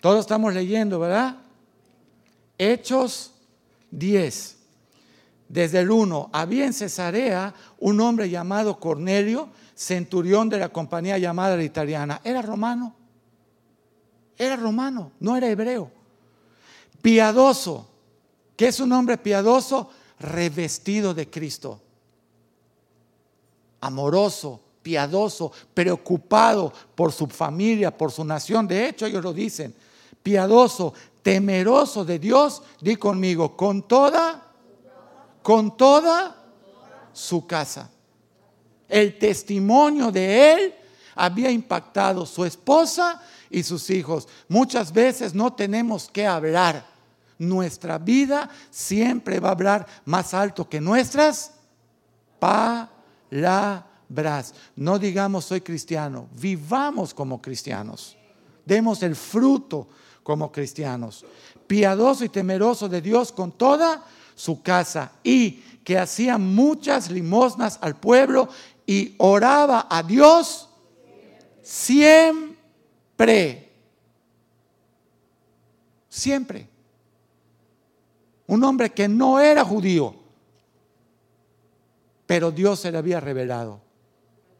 [0.00, 1.38] Todos estamos leyendo, ¿verdad?
[2.58, 3.32] Hechos
[3.90, 4.58] 10.
[5.48, 11.56] Desde el 1, había en Cesarea un hombre llamado Cornelio, centurión de la compañía llamada
[11.56, 12.20] la italiana.
[12.24, 12.96] Era romano.
[14.36, 15.92] Era romano, no era hebreo.
[17.00, 17.93] Piadoso
[18.56, 19.90] ¿Qué es un hombre piadoso?
[20.18, 21.80] Revestido de Cristo.
[23.80, 28.68] Amoroso, piadoso, preocupado por su familia, por su nación.
[28.68, 29.74] De hecho, ellos lo dicen.
[30.22, 32.62] Piadoso, temeroso de Dios.
[32.80, 34.52] Di conmigo, con toda,
[35.42, 36.36] con toda
[37.12, 37.90] su casa.
[38.88, 40.74] El testimonio de él
[41.16, 44.28] había impactado su esposa y sus hijos.
[44.48, 46.93] Muchas veces no tenemos que hablar
[47.38, 51.52] nuestra vida siempre va a hablar más alto que nuestras
[52.38, 54.54] palabras.
[54.76, 58.16] No digamos soy cristiano, vivamos como cristianos.
[58.64, 59.88] Demos el fruto
[60.22, 61.24] como cristianos.
[61.66, 67.96] Piadoso y temeroso de Dios con toda su casa y que hacía muchas limosnas al
[67.96, 68.48] pueblo
[68.86, 70.68] y oraba a Dios
[71.62, 72.52] siempre.
[76.08, 76.73] Siempre
[78.46, 80.14] un hombre que no era judío,
[82.26, 83.80] pero Dios se le había revelado,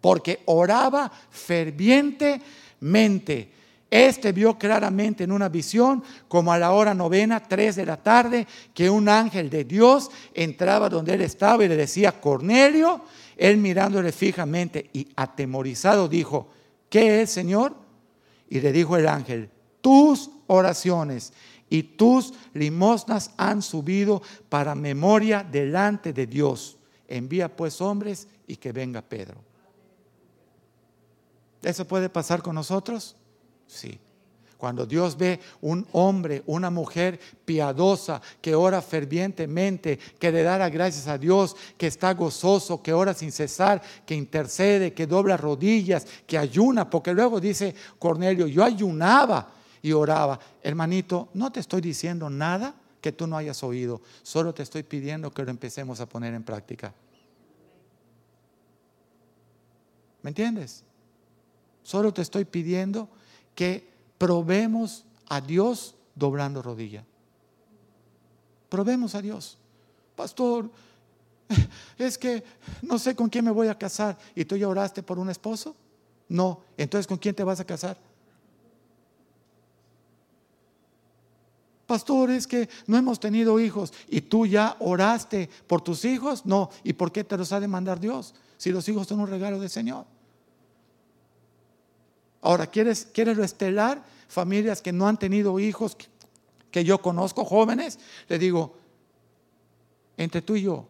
[0.00, 3.52] porque oraba fervientemente.
[3.90, 8.46] Este vio claramente en una visión, como a la hora novena, tres de la tarde,
[8.72, 13.02] que un ángel de Dios entraba donde él estaba y le decía, Cornelio,
[13.36, 16.48] él mirándole fijamente y atemorizado dijo,
[16.88, 17.76] ¿qué es, Señor?
[18.48, 19.50] Y le dijo el ángel,
[19.84, 21.34] tus oraciones
[21.68, 26.78] y tus limosnas han subido para memoria delante de Dios.
[27.06, 29.36] Envía pues hombres y que venga Pedro.
[31.62, 33.14] ¿Eso puede pasar con nosotros?
[33.66, 33.98] Sí.
[34.56, 41.08] Cuando Dios ve un hombre, una mujer piadosa, que ora fervientemente, que le da gracias
[41.08, 46.38] a Dios, que está gozoso, que ora sin cesar, que intercede, que dobla rodillas, que
[46.38, 49.52] ayuna, porque luego dice Cornelio, yo ayunaba
[49.84, 54.62] y oraba, hermanito, no te estoy diciendo nada que tú no hayas oído, solo te
[54.62, 56.94] estoy pidiendo que lo empecemos a poner en práctica.
[60.22, 60.84] ¿Me entiendes?
[61.82, 63.10] Solo te estoy pidiendo
[63.54, 67.04] que probemos a Dios doblando rodilla.
[68.70, 69.58] Probemos a Dios.
[70.16, 70.70] Pastor,
[71.98, 72.42] es que
[72.80, 74.16] no sé con quién me voy a casar.
[74.34, 75.76] ¿Y tú ya oraste por un esposo?
[76.30, 76.62] No.
[76.78, 77.98] Entonces, ¿con quién te vas a casar?
[81.86, 86.46] Pastor, es que no hemos tenido hijos y tú ya oraste por tus hijos.
[86.46, 86.70] No.
[86.82, 88.34] ¿Y por qué te los ha de mandar Dios?
[88.56, 90.06] Si los hijos son un regalo del Señor.
[92.40, 96.06] Ahora, ¿quieres, ¿quieres estelar familias que no han tenido hijos, que,
[96.70, 97.98] que yo conozco, jóvenes?
[98.28, 98.76] Le digo,
[100.16, 100.86] entre tú y yo,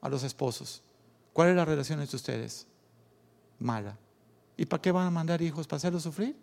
[0.00, 0.82] a los esposos,
[1.32, 2.66] ¿cuál es la relación entre ustedes?
[3.58, 3.96] Mala.
[4.56, 5.66] ¿Y para qué van a mandar hijos?
[5.66, 6.36] ¿Para hacerlos sufrir?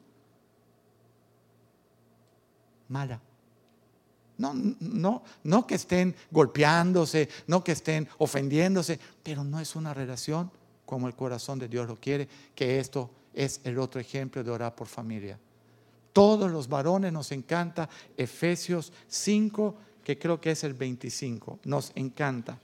[2.87, 3.21] Mala.
[4.41, 10.49] No, no, no que estén golpeándose, no que estén ofendiéndose, pero no es una relación
[10.83, 14.73] como el corazón de Dios lo quiere, que esto es el otro ejemplo de orar
[14.73, 15.37] por familia.
[16.11, 22.57] Todos los varones nos encanta Efesios 5, que creo que es el 25, nos encanta.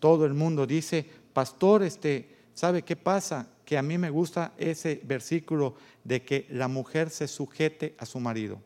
[0.00, 3.46] Todo el mundo dice, pastor, este, ¿sabe qué pasa?
[3.64, 8.18] Que a mí me gusta ese versículo de que la mujer se sujete a su
[8.18, 8.58] marido.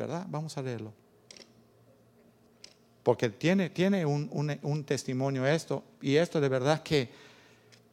[0.00, 0.26] ¿Verdad?
[0.28, 0.92] Vamos a leerlo.
[3.02, 7.10] Porque tiene, tiene un, testimonio esto, y esto de verdad que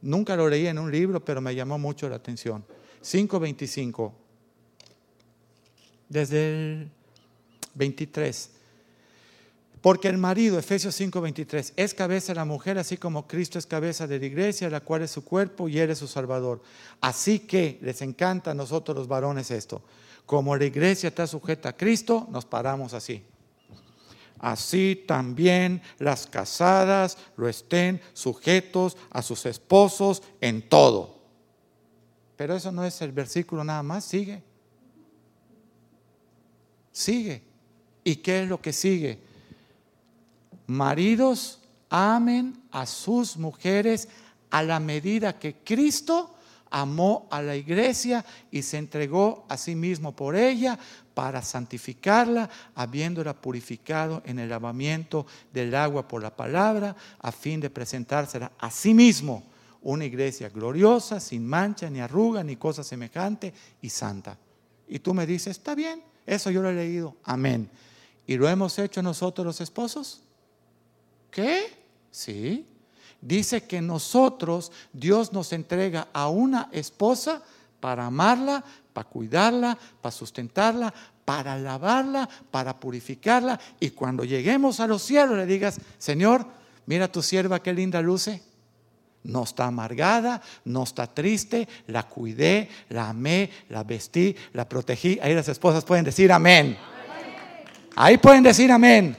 [0.01, 2.63] nunca lo leí en un libro, pero me llamó mucho la atención.
[3.03, 4.11] 5.25,
[6.07, 6.89] desde el
[7.75, 8.51] 23.
[9.88, 14.06] Porque el marido, Efesios 5:23, es cabeza de la mujer, así como Cristo es cabeza
[14.06, 16.62] de la iglesia, la cual es su cuerpo y él es su salvador.
[17.00, 19.82] Así que les encanta a nosotros los varones esto
[20.26, 23.23] como la iglesia está sujeta a Cristo, nos paramos así.
[24.39, 31.17] Así también las casadas lo estén sujetos a sus esposos en todo.
[32.36, 34.43] Pero eso no es el versículo nada más, sigue.
[36.91, 37.41] Sigue.
[38.04, 39.37] ¿Y qué es lo que sigue?
[40.67, 44.08] Maridos amen a sus mujeres
[44.49, 46.36] a la medida que Cristo
[46.69, 50.77] amó a la iglesia y se entregó a sí mismo por ella
[51.13, 57.69] para santificarla, habiéndola purificado en el lavamiento del agua por la palabra, a fin de
[57.69, 59.43] presentársela a sí mismo
[59.82, 64.38] una iglesia gloriosa, sin mancha, ni arruga, ni cosa semejante, y santa.
[64.88, 67.69] Y tú me dices, está bien, eso yo lo he leído, amén.
[68.25, 70.23] ¿Y lo hemos hecho nosotros los esposos?
[71.38, 71.69] ¿Qué?
[72.10, 72.65] Sí,
[73.21, 77.43] dice que nosotros, Dios nos entrega a una esposa
[77.80, 80.91] para amarla, para cuidarla, para sustentarla,
[81.23, 83.60] para lavarla, para purificarla.
[83.80, 86.43] Y cuando lleguemos a los cielos le digas, Señor,
[86.88, 88.41] mira tu sierva, qué linda luce.
[89.21, 95.19] No está amargada, no está triste, la cuidé, la amé, la vestí, la protegí.
[95.21, 96.76] Ahí las esposas pueden decir amén.
[97.95, 99.15] Ahí pueden decir amén.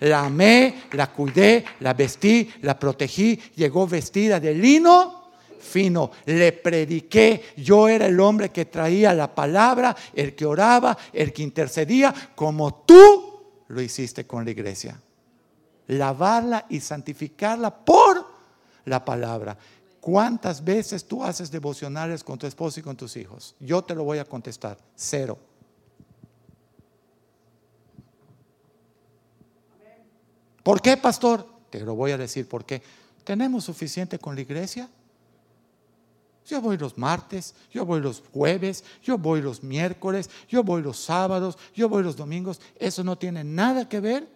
[0.00, 3.40] La amé, la cuidé, la vestí, la protegí.
[3.54, 5.16] Llegó vestida de lino
[5.66, 6.10] fino.
[6.24, 7.52] Le prediqué.
[7.56, 12.82] Yo era el hombre que traía la palabra, el que oraba, el que intercedía, como
[12.86, 15.00] tú lo hiciste con la iglesia.
[15.88, 18.26] Lavarla y santificarla por
[18.84, 19.56] la palabra.
[20.00, 23.54] ¿Cuántas veces tú haces devocionales con tu esposo y con tus hijos?
[23.58, 24.78] Yo te lo voy a contestar.
[24.94, 25.38] Cero.
[30.66, 31.46] ¿Por qué, pastor?
[31.70, 32.82] Te lo voy a decir por qué.
[33.22, 34.90] ¿Tenemos suficiente con la iglesia?
[36.44, 40.98] Yo voy los martes, yo voy los jueves, yo voy los miércoles, yo voy los
[40.98, 42.60] sábados, yo voy los domingos.
[42.80, 44.28] Eso no tiene nada que ver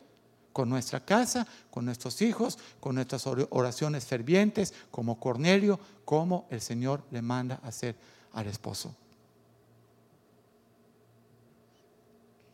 [0.53, 7.03] con nuestra casa, con nuestros hijos, con nuestras oraciones fervientes, como Cornelio, como el Señor
[7.11, 7.97] le manda hacer
[8.35, 8.95] al esposo.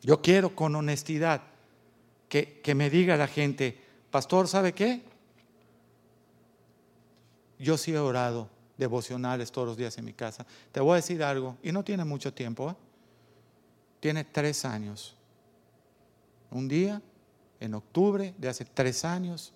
[0.01, 1.43] Yo quiero con honestidad
[2.29, 3.79] que, me diga la gente,
[4.11, 5.03] pastor, ¿sabe qué?
[7.59, 10.47] Yo sí he orado devocionales todos los días en mi casa.
[10.73, 12.75] Te voy a decir algo, y no tiene mucho tiempo, ¿eh?
[14.01, 15.17] tiene tres años.
[16.51, 17.01] Un día,
[17.61, 19.53] en octubre de hace tres años,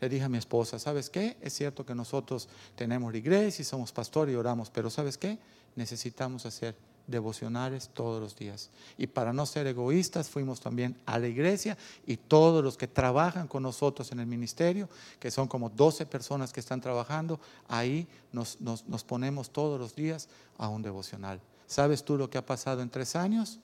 [0.00, 1.36] le dije a mi esposa, ¿sabes qué?
[1.40, 5.38] Es cierto que nosotros tenemos la iglesia y somos pastores y oramos, pero ¿sabes qué?
[5.76, 6.74] Necesitamos hacer
[7.10, 8.70] devocionales todos los días.
[8.96, 13.48] Y para no ser egoístas, fuimos también a la iglesia y todos los que trabajan
[13.48, 14.88] con nosotros en el ministerio,
[15.18, 20.28] que son como 12 personas que están trabajando, ahí nos, nos ponemos todos los días
[20.58, 21.40] a un devocional.
[21.66, 23.60] ¿Sabes tú lo que ha pasado en tres años?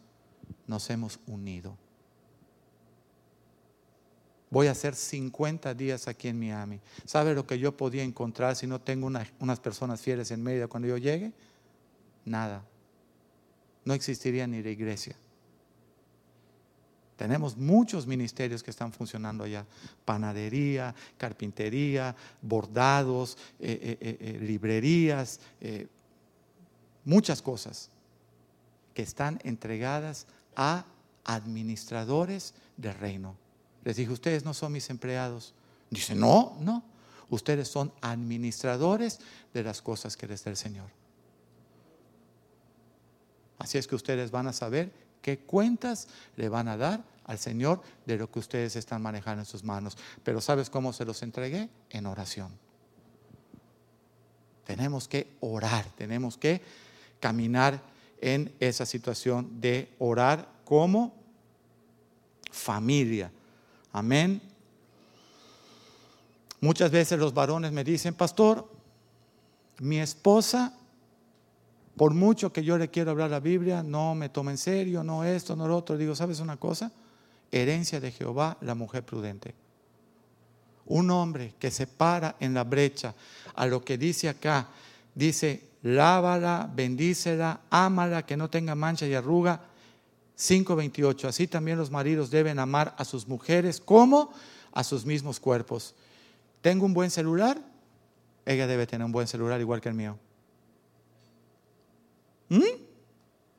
[0.66, 1.76] Nos hemos unido.
[4.50, 6.80] Voy a hacer 50 días aquí en Miami.
[7.04, 10.88] ¿Sabe lo que yo podía encontrar si no tengo unas personas fieles en medio cuando
[10.88, 11.32] yo llegue?
[12.24, 12.62] Nada.
[13.86, 15.16] No existiría ni la iglesia.
[17.16, 19.64] Tenemos muchos ministerios que están funcionando allá.
[20.04, 25.40] Panadería, carpintería, bordados, eh, eh, eh, librerías,
[27.04, 27.90] muchas cosas
[28.92, 30.26] que están entregadas
[30.56, 30.84] a
[31.24, 33.36] administradores del reino.
[33.84, 35.54] Les dije, ustedes no son mis empleados.
[35.90, 36.84] Dice, no, no.
[37.30, 39.20] Ustedes son administradores
[39.54, 40.90] de las cosas que les da el Señor.
[43.58, 44.92] Así es que ustedes van a saber
[45.22, 49.46] qué cuentas le van a dar al Señor de lo que ustedes están manejando en
[49.46, 49.96] sus manos.
[50.22, 51.68] Pero ¿sabes cómo se los entregué?
[51.90, 52.52] En oración.
[54.64, 56.60] Tenemos que orar, tenemos que
[57.20, 57.80] caminar
[58.20, 61.14] en esa situación de orar como
[62.50, 63.30] familia.
[63.92, 64.40] Amén.
[66.60, 68.68] Muchas veces los varones me dicen, pastor,
[69.78, 70.76] mi esposa
[71.96, 75.24] por mucho que yo le quiero hablar la Biblia, no me toma en serio, no
[75.24, 75.96] esto, no lo otro.
[75.96, 76.92] Digo, ¿sabes una cosa?
[77.50, 79.54] Herencia de Jehová, la mujer prudente.
[80.84, 83.14] Un hombre que se para en la brecha
[83.54, 84.68] a lo que dice acá,
[85.14, 89.62] dice, lávala, bendícela, ámala, que no tenga mancha y arruga.
[90.36, 94.32] 5.28, así también los maridos deben amar a sus mujeres como
[94.72, 95.94] a sus mismos cuerpos.
[96.60, 97.58] ¿Tengo un buen celular?
[98.44, 100.18] Ella debe tener un buen celular igual que el mío.
[102.48, 102.62] ¿Mm?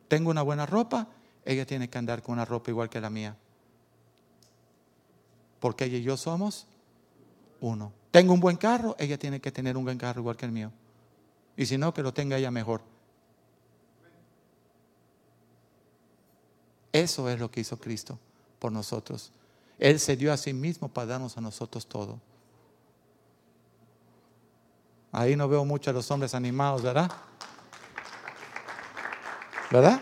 [0.07, 1.07] Tengo una buena ropa,
[1.43, 3.35] ella tiene que andar con una ropa igual que la mía.
[5.59, 6.67] Porque ella y yo somos
[7.61, 7.91] uno.
[8.11, 10.71] Tengo un buen carro, ella tiene que tener un buen carro igual que el mío.
[11.55, 12.81] Y si no, que lo tenga ella mejor.
[16.91, 18.17] Eso es lo que hizo Cristo
[18.59, 19.31] por nosotros.
[19.77, 22.19] Él se dio a sí mismo para darnos a nosotros todo.
[25.11, 27.11] Ahí no veo mucho a los hombres animados, ¿verdad?
[29.71, 29.99] ¿Verdad?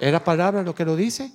[0.00, 1.32] ¿Era palabra lo que lo dice?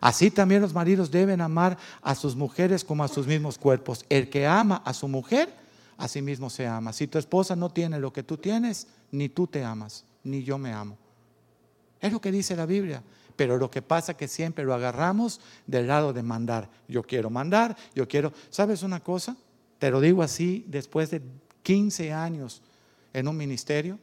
[0.00, 4.04] Así también los maridos deben amar a sus mujeres como a sus mismos cuerpos.
[4.08, 5.54] El que ama a su mujer,
[5.96, 6.92] a sí mismo se ama.
[6.92, 10.58] Si tu esposa no tiene lo que tú tienes, ni tú te amas, ni yo
[10.58, 10.98] me amo.
[12.00, 13.02] Es lo que dice la Biblia.
[13.36, 16.68] Pero lo que pasa es que siempre lo agarramos del lado de mandar.
[16.88, 18.32] Yo quiero mandar, yo quiero...
[18.50, 19.36] ¿Sabes una cosa?
[19.78, 21.22] Te lo digo así después de
[21.62, 22.60] 15 años
[23.12, 23.98] en un ministerio.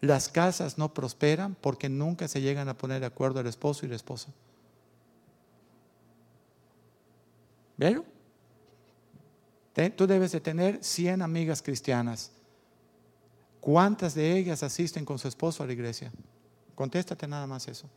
[0.00, 3.88] Las casas no prosperan porque nunca se llegan a poner de acuerdo el esposo y
[3.88, 4.28] la esposa.
[7.76, 8.04] ¿Vieron?
[9.94, 12.30] Tú debes de tener 100 amigas cristianas.
[13.60, 16.10] ¿Cuántas de ellas asisten con su esposo a la iglesia?
[16.74, 17.88] Contéstate nada más eso.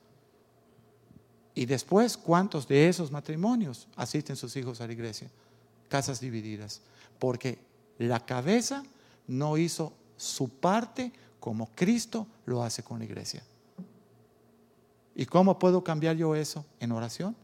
[1.55, 5.29] Y después, ¿cuántos de esos matrimonios asisten sus hijos a la iglesia?
[5.87, 6.81] Casas divididas.
[7.17, 7.59] Porque
[7.97, 8.83] la cabeza
[9.27, 13.43] no hizo su parte como Cristo lo hace con la iglesia.
[15.15, 16.65] ¿Y cómo puedo cambiar yo eso?
[16.79, 17.35] En oración.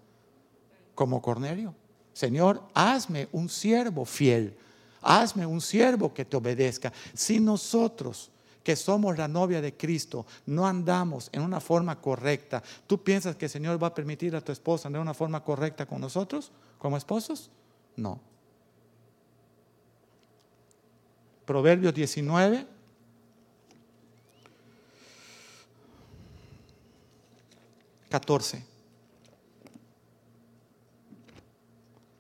[0.93, 1.74] Como Cornelio.
[2.14, 4.58] Señor, hazme un siervo fiel.
[5.02, 6.93] Hazme un siervo que te obedezca.
[7.14, 8.32] Si nosotros
[8.64, 13.46] que somos la novia de Cristo, no andamos en una forma correcta, ¿tú piensas que
[13.46, 16.52] el Señor va a permitir a tu esposa andar de una forma correcta con nosotros,
[16.80, 17.52] como esposos?
[17.96, 18.20] No.
[21.46, 22.66] Proverbios 19,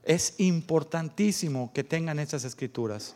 [0.03, 3.15] Es importantísimo que tengan esas escrituras.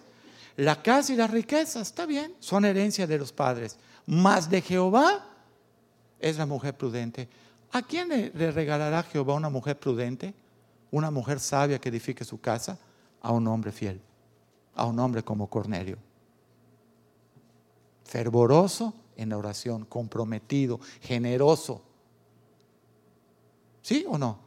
[0.55, 3.77] La casa y la riqueza, está bien, son herencia de los padres.
[4.05, 5.25] Más de Jehová
[6.19, 7.29] es la mujer prudente.
[7.71, 10.33] ¿A quién le regalará Jehová una mujer prudente?
[10.91, 12.77] Una mujer sabia que edifique su casa.
[13.21, 14.01] A un hombre fiel,
[14.75, 15.97] a un hombre como Cornelio.
[18.05, 21.83] Fervoroso en la oración, comprometido, generoso.
[23.81, 24.39] ¿Sí o no?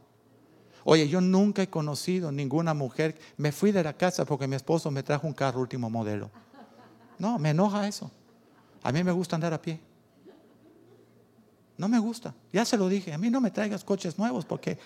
[0.85, 3.17] Oye, yo nunca he conocido ninguna mujer.
[3.37, 6.29] Me fui de la casa porque mi esposo me trajo un carro último modelo.
[7.19, 8.11] No, me enoja eso.
[8.81, 9.79] A mí me gusta andar a pie.
[11.77, 12.33] No me gusta.
[12.51, 13.13] Ya se lo dije.
[13.13, 14.77] A mí no me traigas coches nuevos porque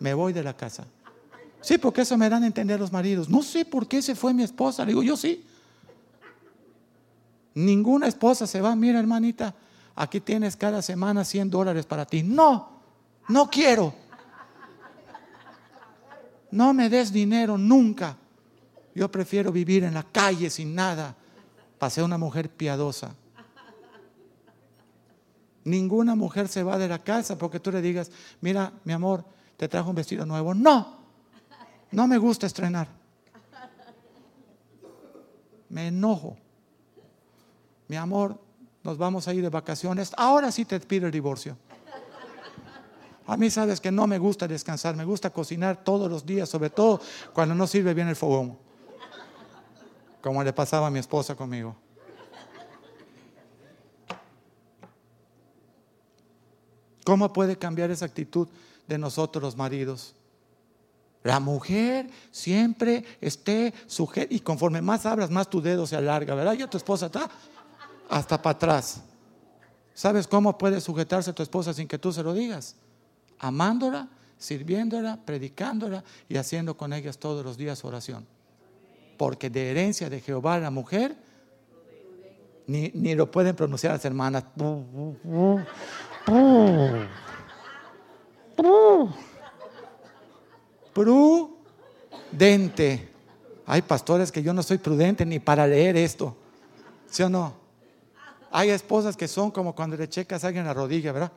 [0.00, 0.86] me voy de la casa.
[1.60, 3.28] Sí, porque eso me dan a entender los maridos.
[3.28, 4.84] No sé por qué se fue mi esposa.
[4.84, 5.44] Le digo, yo sí.
[7.54, 8.74] Ninguna esposa se va.
[8.74, 9.54] Mira, hermanita,
[9.94, 12.22] aquí tienes cada semana 100 dólares para ti.
[12.22, 12.77] No.
[13.28, 13.94] No quiero.
[16.50, 18.16] No me des dinero nunca.
[18.94, 21.14] Yo prefiero vivir en la calle sin nada
[21.78, 23.14] para ser una mujer piadosa.
[25.64, 28.10] Ninguna mujer se va de la casa porque tú le digas,
[28.40, 29.24] mira, mi amor,
[29.58, 30.54] ¿Te trajo un vestido nuevo?
[30.54, 30.98] No,
[31.90, 32.86] no me gusta estrenar.
[35.68, 36.36] Me enojo.
[37.88, 38.40] Mi amor,
[38.84, 40.12] nos vamos a ir de vacaciones.
[40.16, 41.56] Ahora sí te pido el divorcio.
[43.28, 46.70] A mí sabes que no me gusta descansar, me gusta cocinar todos los días, sobre
[46.70, 46.98] todo
[47.34, 48.56] cuando no sirve bien el fogón,
[50.22, 51.76] como le pasaba a mi esposa conmigo.
[57.04, 58.48] ¿Cómo puede cambiar esa actitud
[58.86, 60.14] de nosotros los maridos?
[61.22, 66.54] La mujer siempre esté sujeta y conforme más hablas, más tu dedo se alarga, ¿verdad?
[66.54, 67.28] Ya tu esposa está
[68.08, 69.02] hasta para atrás.
[69.92, 72.74] ¿Sabes cómo puede sujetarse tu esposa sin que tú se lo digas?
[73.38, 74.08] Amándola,
[74.38, 78.26] sirviéndola, predicándola y haciendo con ellas todos los días oración.
[79.16, 81.16] Porque de herencia de Jehová la mujer,
[82.66, 84.44] ni, ni lo pueden pronunciar las hermanas.
[90.92, 93.08] Prudente.
[93.66, 96.36] Hay pastores que yo no soy prudente ni para leer esto.
[97.10, 97.54] ¿Sí o no?
[98.50, 101.32] Hay esposas que son como cuando le checas a alguien la rodilla, ¿verdad?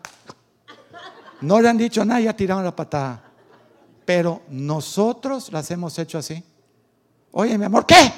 [1.41, 3.21] No le han dicho nada, ya tiraron la patada.
[4.05, 6.43] Pero nosotros las hemos hecho así.
[7.31, 8.11] Oye, mi amor, ¿qué?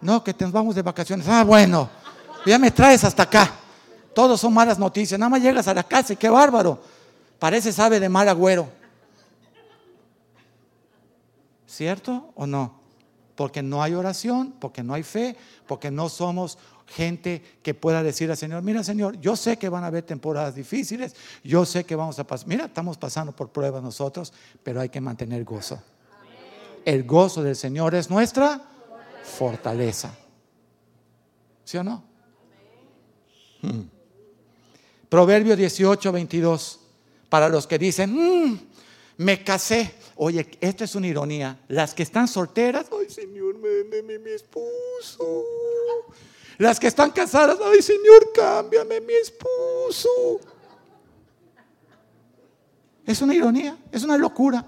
[0.00, 1.28] No, que nos vamos de vacaciones.
[1.28, 1.90] Ah, bueno,
[2.46, 3.52] ya me traes hasta acá.
[4.14, 5.18] Todos son malas noticias.
[5.18, 6.80] Nada más llegas a la casa y qué bárbaro.
[7.38, 8.68] Parece sabe de mal agüero.
[11.66, 12.80] ¿Cierto o no?
[13.34, 15.36] Porque no hay oración, porque no hay fe,
[15.66, 16.58] porque no somos
[16.90, 20.54] gente que pueda decir al Señor, mira Señor, yo sé que van a haber temporadas
[20.54, 21.14] difíciles,
[21.44, 24.32] yo sé que vamos a pasar, mira, estamos pasando por pruebas nosotros,
[24.62, 25.80] pero hay que mantener gozo.
[26.84, 28.60] El gozo del Señor es nuestra
[29.22, 30.16] fortaleza.
[31.64, 32.02] ¿Sí o no?
[33.62, 33.82] Hmm.
[35.08, 36.80] Proverbio 18, 22.
[37.28, 38.58] Para los que dicen, mm,
[39.18, 39.94] me casé.
[40.16, 41.60] Oye, esto es una ironía.
[41.68, 45.44] Las que están solteras, ay Señor, me mi esposo.
[46.60, 50.10] Las que están casadas, ay Señor, cámbiame mi esposo.
[53.06, 54.66] Es una ironía, es una locura.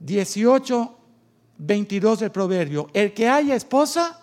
[0.00, 0.98] 18,
[1.58, 2.90] 22 del proverbio.
[2.92, 4.18] El que haya esposa,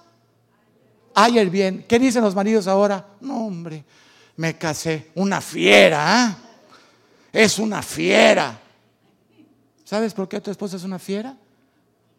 [1.16, 1.86] hay el bien.
[1.88, 3.08] ¿Qué dicen los maridos ahora?
[3.22, 3.86] No, hombre,
[4.36, 5.12] me casé.
[5.16, 6.28] Una fiera,
[7.32, 7.42] ¿eh?
[7.46, 8.60] Es una fiera.
[9.86, 11.38] ¿Sabes por qué tu esposa es una fiera?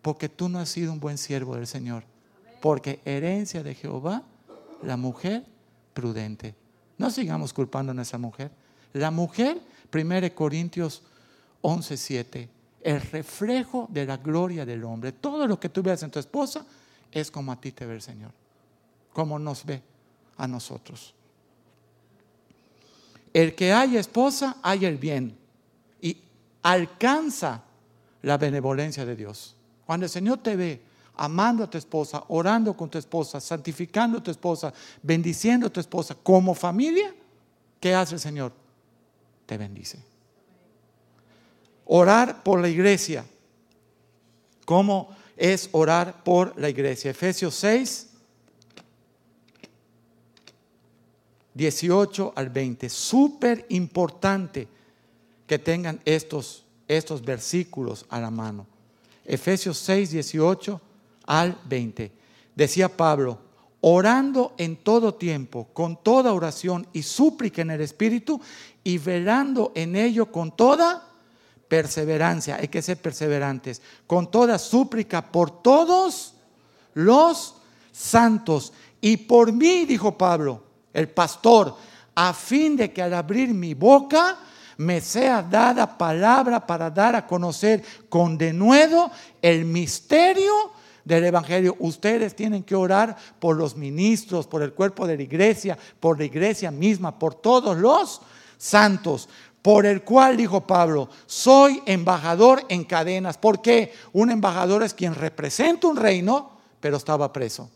[0.00, 2.04] Porque tú no has sido un buen siervo del Señor.
[2.60, 4.22] Porque herencia de Jehová,
[4.82, 5.44] la mujer
[5.94, 6.54] prudente.
[6.96, 8.50] No sigamos culpando a nuestra mujer.
[8.92, 9.60] La mujer,
[9.92, 11.02] 1 Corintios
[11.60, 12.48] 11, 7,
[12.82, 15.12] el reflejo de la gloria del hombre.
[15.12, 16.66] Todo lo que tú veas en tu esposa
[17.12, 18.32] es como a ti te ve el Señor
[19.18, 19.82] como nos ve
[20.36, 21.12] a nosotros.
[23.32, 25.36] El que haya esposa, haya el bien
[26.00, 26.18] y
[26.62, 27.64] alcanza
[28.22, 29.56] la benevolencia de Dios.
[29.86, 30.80] Cuando el Señor te ve
[31.18, 35.80] amando a tu esposa, orando con tu esposa, santificando a tu esposa, bendiciendo a tu
[35.80, 37.12] esposa como familia,
[37.80, 38.52] ¿qué hace el Señor?
[39.44, 39.98] Te bendice.
[41.86, 43.26] Orar por la iglesia.
[44.64, 47.10] ¿Cómo es orar por la iglesia?
[47.10, 48.10] Efesios 6,
[51.54, 52.88] 18 al 20.
[52.88, 54.68] Súper importante
[55.48, 58.66] que tengan estos, estos versículos a la mano.
[59.24, 60.80] Efesios 6, 18
[61.28, 62.10] al 20.
[62.56, 63.38] Decía Pablo,
[63.82, 68.40] orando en todo tiempo, con toda oración y súplica en el Espíritu,
[68.82, 71.06] y velando en ello con toda
[71.68, 72.56] perseverancia.
[72.56, 73.82] Hay que ser perseverantes.
[74.06, 76.34] Con toda súplica por todos
[76.94, 77.54] los
[77.92, 78.72] santos.
[79.00, 80.64] Y por mí, dijo Pablo,
[80.94, 81.76] el pastor,
[82.14, 84.38] a fin de que al abrir mi boca
[84.78, 89.10] me sea dada palabra para dar a conocer con denuedo
[89.42, 90.77] el misterio
[91.08, 91.74] del Evangelio.
[91.80, 96.26] Ustedes tienen que orar por los ministros, por el cuerpo de la iglesia, por la
[96.26, 98.20] iglesia misma, por todos los
[98.58, 99.28] santos,
[99.62, 103.38] por el cual, dijo Pablo, soy embajador en cadenas.
[103.38, 107.70] porque Un embajador es quien representa un reino, pero estaba preso.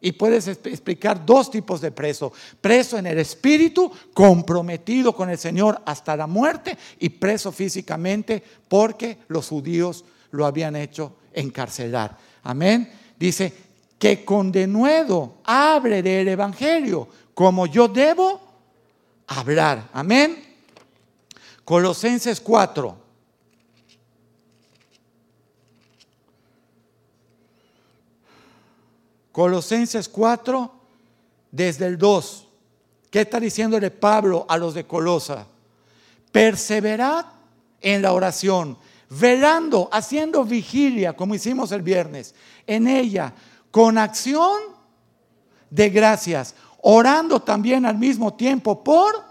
[0.00, 2.32] Y puedes explicar dos tipos de preso.
[2.60, 9.18] Preso en el espíritu, comprometido con el Señor hasta la muerte, y preso físicamente porque
[9.28, 12.16] los judíos lo habían hecho encarcelar.
[12.42, 12.92] Amén.
[13.18, 13.52] Dice
[13.98, 18.40] que con denuedo hable del Evangelio como yo debo
[19.28, 19.88] hablar.
[19.92, 20.44] Amén.
[21.64, 23.08] Colosenses 4.
[29.30, 30.72] Colosenses 4,
[31.52, 32.48] desde el 2.
[33.08, 35.46] ¿Qué está diciéndole Pablo a los de Colosa?
[36.32, 37.24] Perseverad
[37.80, 38.76] en la oración,
[39.10, 42.34] velando, haciendo vigilia, como hicimos el viernes,
[42.66, 43.32] en ella,
[43.70, 44.58] con acción
[45.70, 49.24] de gracias, orando también al mismo tiempo por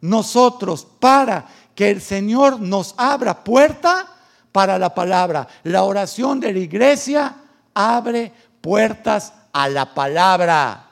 [0.00, 4.06] nosotros, para que el Señor nos abra puerta
[4.52, 5.46] para la palabra.
[5.64, 7.34] La oración de la iglesia
[7.74, 10.88] abre puertas a la palabra.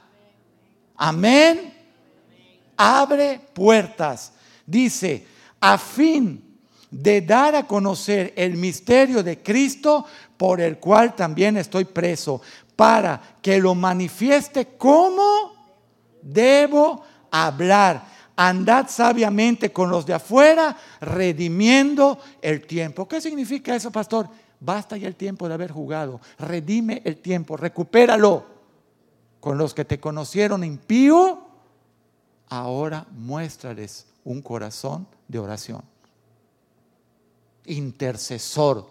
[0.97, 1.74] Amén.
[2.76, 4.33] Abre puertas.
[4.64, 5.26] Dice,
[5.61, 6.47] a fin
[6.91, 12.41] de dar a conocer el misterio de Cristo por el cual también estoy preso,
[12.76, 15.53] para que lo manifieste como
[16.22, 18.07] debo hablar.
[18.36, 23.09] Andad sabiamente con los de afuera, redimiendo el tiempo.
[23.09, 24.28] ¿Qué significa eso, pastor?
[24.61, 26.20] Basta ya el tiempo de haber jugado.
[26.39, 28.59] Redime el tiempo, recupéralo.
[29.41, 31.41] Con los que te conocieron impío,
[32.49, 35.82] ahora muéstrales un corazón de oración.
[37.69, 38.87] Intercesor.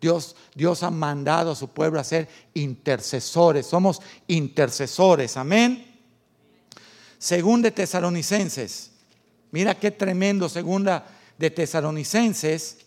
[0.00, 3.66] Dios, Dios ha mandado a su pueblo a ser intercesores.
[3.66, 5.36] Somos intercesores.
[5.36, 6.00] Amén.
[7.18, 8.90] Según de Tesalonicenses.
[9.52, 11.06] Mira qué tremendo segunda
[11.38, 12.78] de Tesalonicenses.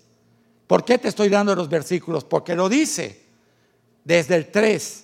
[0.67, 2.25] ¿Por qué te estoy dando los versículos?
[2.25, 3.23] Porque lo dice
[4.03, 5.03] desde el 3.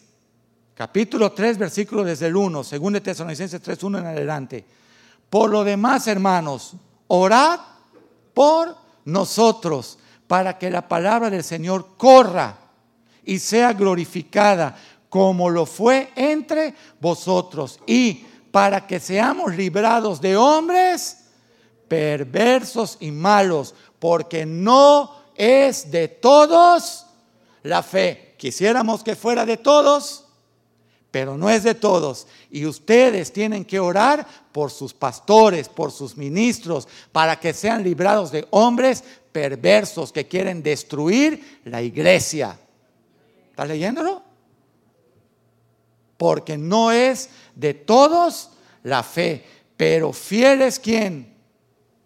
[0.74, 4.66] Capítulo 3, versículo desde el 1, según de Tesalonicenses 3, 1 en adelante.
[5.30, 6.74] Por lo demás, hermanos,
[7.08, 7.60] orad
[8.34, 10.00] por nosotros
[10.32, 12.58] para que la palabra del Señor corra
[13.26, 14.78] y sea glorificada
[15.10, 21.26] como lo fue entre vosotros y para que seamos librados de hombres
[21.90, 27.08] perversos y malos, porque no es de todos
[27.64, 28.36] la fe.
[28.38, 30.24] Quisiéramos que fuera de todos,
[31.12, 32.26] pero no es de todos.
[32.50, 38.32] Y ustedes tienen que orar por sus pastores, por sus ministros, para que sean librados
[38.32, 42.58] de hombres perversos que quieren destruir la iglesia.
[43.50, 44.22] ¿Estás leyéndolo?
[46.18, 48.52] Porque no es de todos
[48.84, 49.44] la fe,
[49.78, 51.36] pero fiel es quien?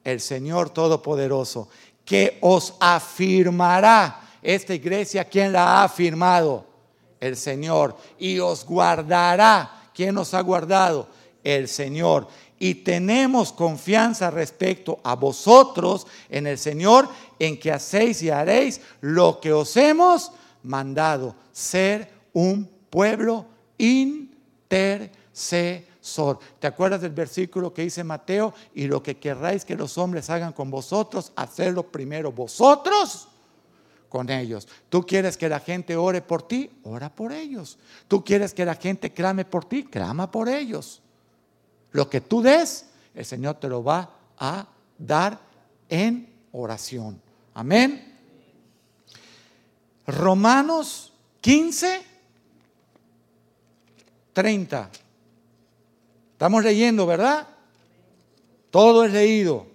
[0.03, 1.69] El Señor Todopoderoso,
[2.03, 4.21] que os afirmará.
[4.41, 6.75] Esta iglesia, ¿quién la ha afirmado?
[7.19, 9.89] el Señor, y os guardará.
[9.93, 11.07] ¿Quién nos ha guardado?
[11.43, 12.27] El Señor.
[12.57, 19.41] Y tenemos confianza respecto a vosotros en el Señor, en que hacéis y haréis lo
[19.41, 20.31] que os hemos
[20.63, 23.45] mandado, ser un pueblo
[23.77, 26.39] intercesor.
[26.59, 28.53] ¿Te acuerdas del versículo que dice Mateo?
[28.73, 33.27] Y lo que querráis que los hombres hagan con vosotros, hacerlo primero vosotros
[34.07, 34.65] con ellos.
[34.87, 37.77] Tú quieres que la gente ore por ti, ora por ellos.
[38.07, 41.01] Tú quieres que la gente clame por ti, clama por ellos.
[41.95, 44.67] Lo que tú des, el Señor te lo va a
[44.97, 45.39] dar
[45.87, 47.21] en oración.
[47.53, 48.19] Amén.
[50.05, 52.05] Romanos 15,
[54.33, 54.89] 30.
[56.33, 57.47] Estamos leyendo, ¿verdad?
[58.71, 59.65] Todo es leído.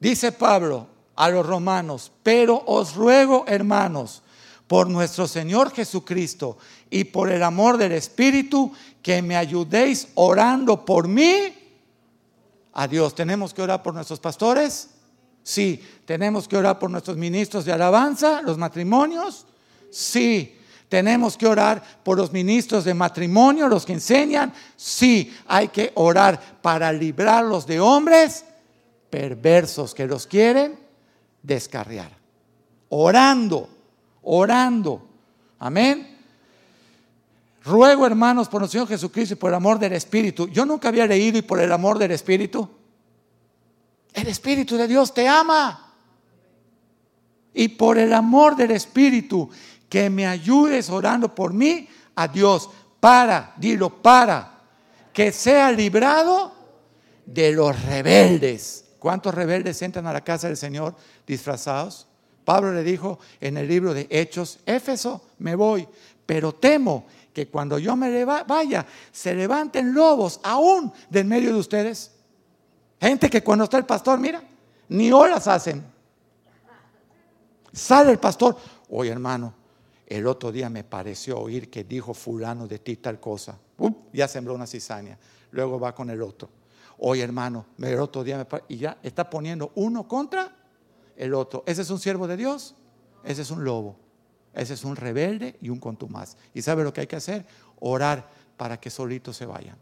[0.00, 0.86] Dice Pablo,
[1.16, 4.22] a los romanos, pero os ruego, hermanos,
[4.66, 6.56] por nuestro Señor Jesucristo
[6.90, 8.72] y por el amor del Espíritu,
[9.02, 11.54] que me ayudéis orando por mí.
[12.72, 14.90] A Dios, ¿tenemos que orar por nuestros pastores?
[15.42, 15.82] Sí.
[16.04, 19.46] ¿Tenemos que orar por nuestros ministros de alabanza, los matrimonios?
[19.90, 20.58] Sí.
[20.88, 24.52] ¿Tenemos que orar por los ministros de matrimonio, los que enseñan?
[24.76, 25.34] Sí.
[25.46, 28.44] Hay que orar para librarlos de hombres
[29.10, 30.78] perversos que los quieren
[31.42, 32.10] descarriar.
[32.88, 33.68] Orando,
[34.22, 35.08] orando.
[35.58, 36.15] Amén.
[37.66, 40.46] Ruego, hermanos, por nuestro Señor Jesucristo y por el amor del Espíritu.
[40.48, 42.70] Yo nunca había leído y por el amor del Espíritu.
[44.14, 45.92] El Espíritu de Dios te ama.
[47.52, 49.50] Y por el amor del Espíritu,
[49.88, 52.70] que me ayudes orando por mí a Dios.
[53.00, 54.60] Para, dilo, para
[55.12, 56.52] que sea librado
[57.24, 58.84] de los rebeldes.
[59.00, 60.94] ¿Cuántos rebeldes entran a la casa del Señor
[61.26, 62.06] disfrazados?
[62.44, 65.88] Pablo le dijo en el libro de Hechos, Éfeso, me voy,
[66.26, 67.06] pero temo
[67.36, 72.12] que cuando yo me vaya, se levanten lobos aún del medio de ustedes.
[72.98, 74.42] Gente que cuando está el pastor, mira,
[74.88, 75.84] ni olas hacen.
[77.74, 78.56] Sale el pastor,
[78.88, 79.52] oye hermano,
[80.06, 83.58] el otro día me pareció oír que dijo fulano de ti tal cosa.
[84.14, 85.18] ya sembró una cizaña.
[85.50, 86.48] Luego va con el otro.
[86.96, 90.56] Oye hermano, el otro día me y ya está poniendo uno contra
[91.14, 91.64] el otro.
[91.66, 92.74] ¿Ese es un siervo de Dios?
[93.22, 94.05] Ese es un lobo.
[94.56, 96.36] Ese es un rebelde y un contumaz.
[96.54, 97.44] ¿Y sabe lo que hay que hacer?
[97.78, 98.26] Orar
[98.56, 99.76] para que solitos se vayan.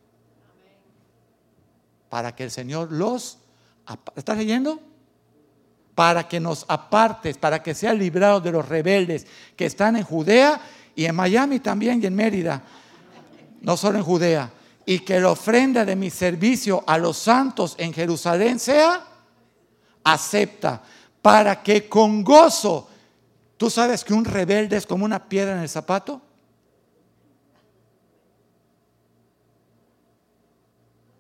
[2.08, 3.38] para que el Señor los...
[4.14, 4.80] ¿Estás leyendo?
[5.94, 10.60] Para que nos apartes, para que sean librados de los rebeldes que están en Judea
[10.94, 12.62] y en Miami también y en Mérida,
[13.62, 14.50] no solo en Judea.
[14.86, 19.04] Y que la ofrenda de mi servicio a los santos en Jerusalén sea
[20.04, 20.82] acepta,
[21.20, 22.88] para que con gozo,
[23.64, 26.20] tú sabes que un rebelde es como una piedra en el zapato.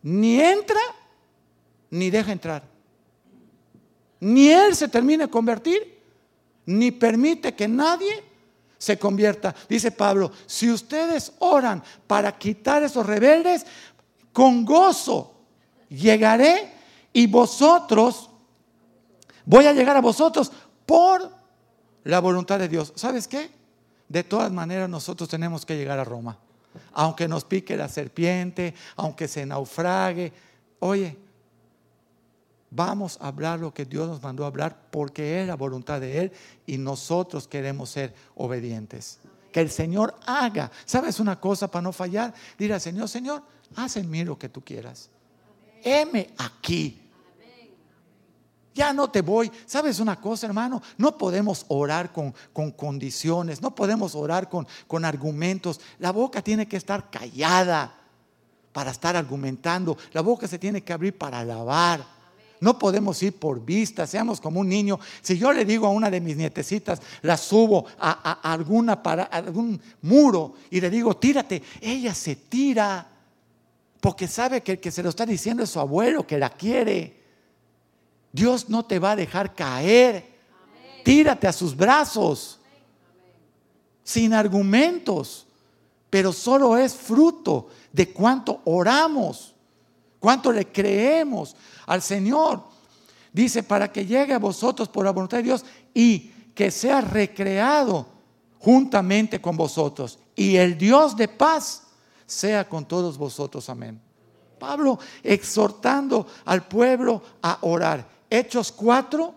[0.02, 0.78] Ni entra,
[1.88, 2.62] ni deja entrar.
[4.20, 6.02] Ni él se termina de convertir,
[6.66, 8.22] ni permite que nadie
[8.76, 9.54] se convierta.
[9.66, 13.64] Dice Pablo, si ustedes oran para quitar esos rebeldes,
[14.34, 15.32] con gozo
[15.88, 16.74] llegaré
[17.10, 18.28] y vosotros,
[19.46, 20.52] voy a llegar a vosotros
[20.84, 21.33] por
[22.04, 22.92] la voluntad de Dios.
[22.96, 23.50] ¿Sabes qué?
[24.08, 26.38] De todas maneras nosotros tenemos que llegar a Roma.
[26.92, 30.32] Aunque nos pique la serpiente, aunque se naufrague.
[30.80, 31.16] Oye,
[32.76, 36.18] Vamos a hablar lo que Dios nos mandó a hablar porque es la voluntad de
[36.18, 36.32] Él
[36.66, 39.20] y nosotros queremos ser obedientes.
[39.52, 40.72] Que el Señor haga.
[40.84, 42.34] ¿Sabes una cosa para no fallar?
[42.58, 43.44] Dile al Señor, Señor,
[43.76, 45.08] haz en mí lo que tú quieras.
[45.84, 47.00] Heme aquí.
[48.74, 49.50] Ya no te voy.
[49.66, 50.82] ¿Sabes una cosa, hermano?
[50.98, 55.80] No podemos orar con, con condiciones, no podemos orar con, con argumentos.
[56.00, 57.94] La boca tiene que estar callada
[58.72, 59.96] para estar argumentando.
[60.12, 62.04] La boca se tiene que abrir para alabar.
[62.60, 64.98] No podemos ir por vista, seamos como un niño.
[65.22, 69.80] Si yo le digo a una de mis nietecitas, la subo a, alguna para, algún
[70.02, 73.06] muro y le digo, tírate, ella se tira
[74.00, 77.23] porque sabe que el que se lo está diciendo es su abuelo, que la quiere.
[78.34, 80.28] Dios no te va a dejar caer.
[81.04, 82.58] Tírate a sus brazos,
[84.02, 85.46] sin argumentos,
[86.10, 89.54] pero solo es fruto de cuánto oramos.
[90.18, 91.54] ¿Cuánto le creemos
[91.86, 92.64] al Señor?
[93.32, 98.08] Dice, para que llegue a vosotros por la voluntad de Dios y que sea recreado
[98.58, 100.18] juntamente con vosotros.
[100.34, 101.84] Y el Dios de paz
[102.26, 103.68] sea con todos vosotros.
[103.68, 104.00] Amén.
[104.58, 108.13] Pablo exhortando al pueblo a orar.
[108.38, 109.34] Hechos 4,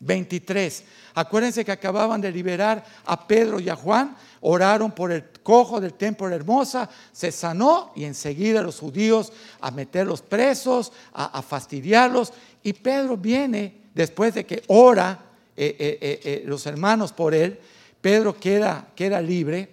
[0.00, 0.84] 23.
[1.14, 5.94] Acuérdense que acababan de liberar a Pedro y a Juan oraron por el cojo del
[5.94, 12.32] templo de Hermosa, se sanó y enseguida los judíos a meterlos presos, a, fastidiarlos.
[12.62, 15.18] Y Pedro viene, después de que ora
[15.56, 17.58] eh, eh, eh, los hermanos por él,
[18.00, 19.70] Pedro queda, queda libre.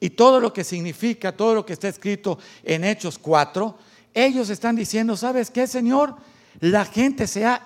[0.00, 3.78] Y todo lo que significa, todo lo que está escrito en Hechos 4,
[4.14, 6.16] ellos están diciendo, ¿sabes qué, Señor?
[6.60, 7.60] La gente se ha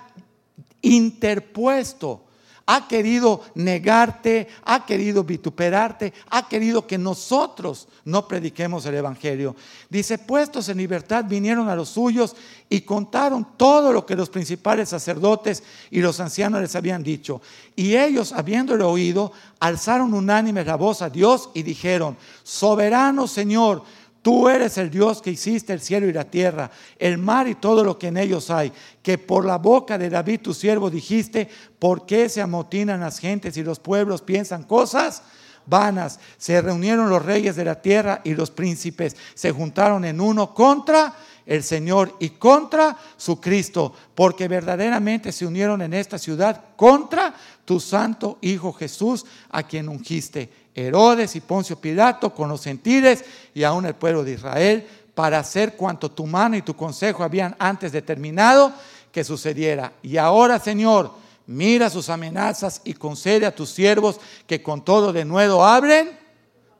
[0.82, 2.28] interpuesto
[2.70, 9.56] ha querido negarte, ha querido vituperarte, ha querido que nosotros no prediquemos el Evangelio.
[9.88, 12.36] Dice, puestos en libertad vinieron a los suyos
[12.68, 17.40] y contaron todo lo que los principales sacerdotes y los ancianos les habían dicho.
[17.74, 23.82] Y ellos, habiéndolo oído, alzaron unánimes la voz a Dios y dijeron, soberano Señor,
[24.22, 27.84] Tú eres el Dios que hiciste el cielo y la tierra, el mar y todo
[27.84, 31.48] lo que en ellos hay, que por la boca de David tu siervo dijiste,
[31.78, 35.22] ¿por qué se amotinan las gentes y los pueblos piensan cosas?
[35.68, 36.18] vanas.
[36.38, 41.14] Se reunieron los reyes de la tierra y los príncipes se juntaron en uno contra
[41.46, 47.80] el Señor y contra su Cristo, porque verdaderamente se unieron en esta ciudad contra tu
[47.80, 50.67] santo Hijo Jesús, a quien ungiste.
[50.86, 53.24] Herodes y Poncio Pilato con los gentiles
[53.54, 57.56] y aún el pueblo de Israel para hacer cuanto tu mano y tu consejo habían
[57.58, 58.72] antes determinado
[59.10, 59.92] que sucediera.
[60.02, 61.10] Y ahora, Señor,
[61.46, 66.16] mira sus amenazas y concede a tus siervos que con todo de nuevo abren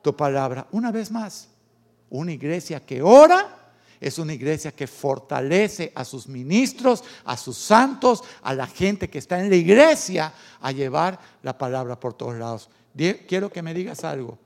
[0.03, 0.68] tu palabra.
[0.70, 1.49] Una vez más,
[2.11, 3.57] una iglesia que ora
[4.01, 9.18] es una iglesia que fortalece a sus ministros, a sus santos, a la gente que
[9.18, 12.70] está en la iglesia a llevar la palabra por todos lados
[13.26, 14.38] quiero que me digas algo.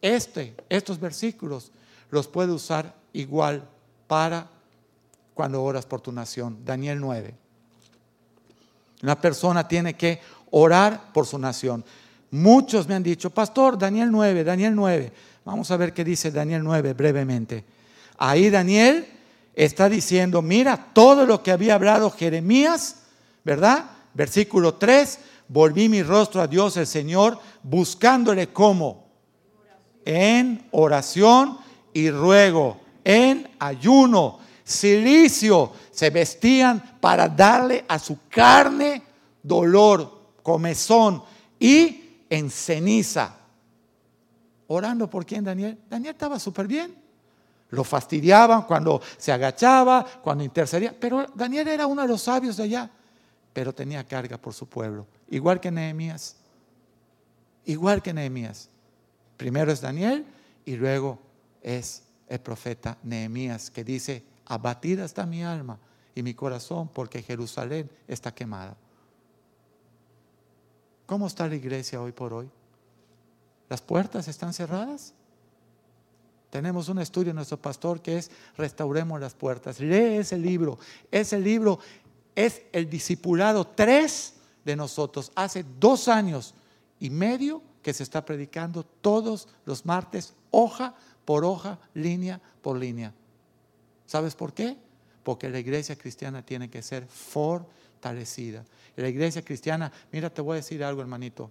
[0.00, 1.72] Este, estos versículos
[2.10, 3.68] los puede usar igual
[4.06, 4.48] para
[5.34, 6.58] cuando oras por tu nación.
[6.64, 7.34] Daniel 9.
[9.02, 11.84] Una persona tiene que orar por su nación.
[12.30, 15.12] Muchos me han dicho, pastor, Daniel 9, Daniel 9.
[15.44, 17.64] Vamos a ver qué dice Daniel 9 brevemente.
[18.18, 19.06] Ahí Daniel
[19.54, 23.02] está diciendo, mira, todo lo que había hablado Jeremías,
[23.44, 23.90] ¿verdad?
[24.14, 25.18] Versículo 3,
[25.48, 29.08] volví mi rostro a Dios el Señor, buscándole como
[30.04, 31.58] en oración
[31.92, 39.02] y ruego, en ayuno, silicio, se vestían para darle a su carne
[39.42, 41.22] dolor, comezón
[41.58, 43.34] y en ceniza.
[44.68, 45.78] Orando por quién, Daniel?
[45.88, 46.94] Daniel estaba súper bien.
[47.70, 50.94] Lo fastidiaban cuando se agachaba, cuando intercedía.
[50.98, 52.90] Pero Daniel era uno de los sabios de allá.
[53.52, 55.06] Pero tenía carga por su pueblo.
[55.30, 56.36] Igual que Nehemías.
[57.64, 58.68] Igual que Nehemías.
[59.36, 60.24] Primero es Daniel
[60.64, 61.18] y luego
[61.62, 65.78] es el profeta Nehemías que dice, abatida está mi alma
[66.14, 68.76] y mi corazón porque Jerusalén está quemada.
[71.06, 72.50] ¿Cómo está la iglesia hoy por hoy?
[73.68, 75.14] ¿Las puertas están cerradas?
[76.50, 79.80] Tenemos un estudio en nuestro pastor que es Restauremos las puertas.
[79.80, 80.78] Lee ese libro.
[81.10, 81.78] Ese libro
[82.34, 84.34] es el discipulado tres
[84.64, 85.32] de nosotros.
[85.34, 86.54] Hace dos años
[87.00, 90.94] y medio que se está predicando todos los martes, hoja
[91.24, 93.12] por hoja, línea por línea.
[94.06, 94.76] ¿Sabes por qué?
[95.22, 98.64] Porque la iglesia cristiana tiene que ser fortalecida.
[98.96, 101.50] La iglesia cristiana, mira, te voy a decir algo, hermanito.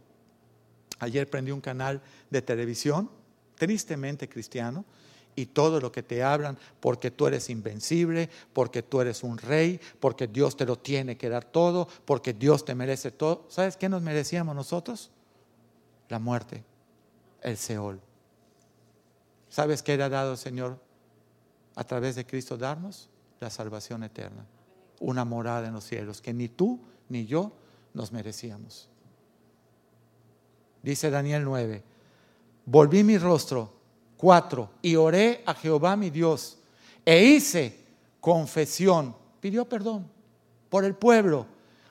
[0.99, 3.09] Ayer prendí un canal de televisión
[3.55, 4.85] tristemente cristiano,
[5.37, 9.79] y todo lo que te hablan porque tú eres invencible, porque tú eres un rey,
[9.99, 13.45] porque Dios te lo tiene que dar todo, porque Dios te merece todo.
[13.47, 15.11] ¿Sabes qué nos merecíamos nosotros?
[16.09, 16.63] La muerte,
[17.41, 18.01] el Seol.
[19.47, 20.79] ¿Sabes qué ha dado el Señor
[21.75, 23.07] a través de Cristo darnos?
[23.39, 24.43] La salvación eterna,
[24.99, 26.79] una morada en los cielos que ni tú
[27.09, 27.53] ni yo
[27.93, 28.89] nos merecíamos.
[30.81, 31.83] Dice Daniel 9
[32.67, 33.76] volví mi rostro,
[34.17, 36.57] cuatro, y oré a Jehová mi Dios,
[37.05, 37.79] e hice
[38.19, 40.05] confesión, pidió perdón
[40.69, 41.45] por el pueblo.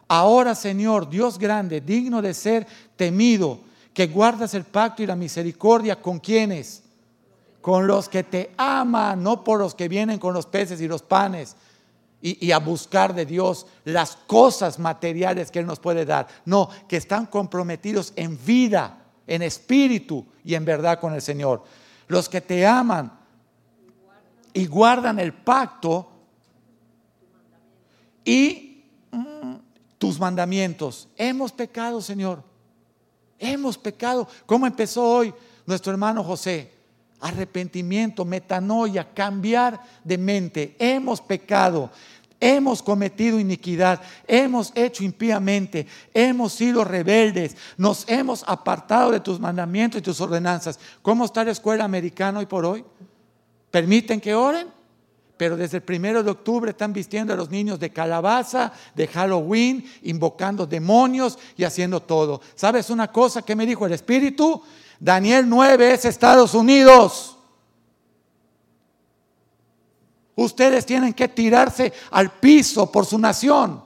[0.08, 2.66] Ahora, Señor, Dios grande, digno de ser
[2.96, 3.60] temido,
[3.94, 6.82] que guardas el pacto y la misericordia con quienes,
[7.62, 11.02] con los que te aman, no por los que vienen con los peces y los
[11.02, 11.56] panes.
[12.22, 16.26] Y, y, a buscar de Dios las cosas materiales que Él nos puede dar.
[16.44, 21.62] No, que están comprometidos en vida en espíritu y en verdad con el Señor.
[22.08, 23.12] Los que te aman
[24.52, 26.08] y guardan el pacto
[28.24, 29.54] y mm,
[29.98, 31.08] tus mandamientos.
[31.16, 32.42] Hemos pecado, Señor.
[33.38, 34.26] Hemos pecado.
[34.46, 35.34] ¿Cómo empezó hoy
[35.66, 36.72] nuestro hermano José?
[37.20, 40.76] Arrepentimiento, metanoia, cambiar de mente.
[40.78, 41.90] Hemos pecado.
[42.38, 49.98] Hemos cometido iniquidad, hemos hecho impíamente, hemos sido rebeldes, nos hemos apartado de tus mandamientos
[49.98, 50.78] y tus ordenanzas.
[51.00, 52.84] ¿Cómo está la escuela americana hoy por hoy?
[53.70, 54.68] ¿Permiten que oren?
[55.36, 59.84] Pero desde el primero de octubre están vistiendo a los niños de calabaza, de Halloween,
[60.02, 62.40] invocando demonios y haciendo todo.
[62.54, 64.62] ¿Sabes una cosa que me dijo el Espíritu?
[64.98, 67.35] Daniel 9 es Estados Unidos.
[70.36, 73.82] Ustedes tienen que tirarse al piso por su nación.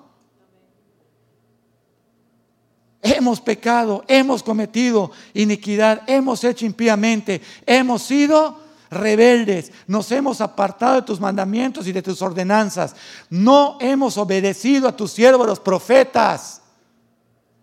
[3.00, 8.58] Hemos pecado, hemos cometido iniquidad, hemos hecho impíamente, hemos sido
[8.90, 12.94] rebeldes, nos hemos apartado de tus mandamientos y de tus ordenanzas,
[13.30, 16.60] no hemos obedecido a tus siervos los profetas.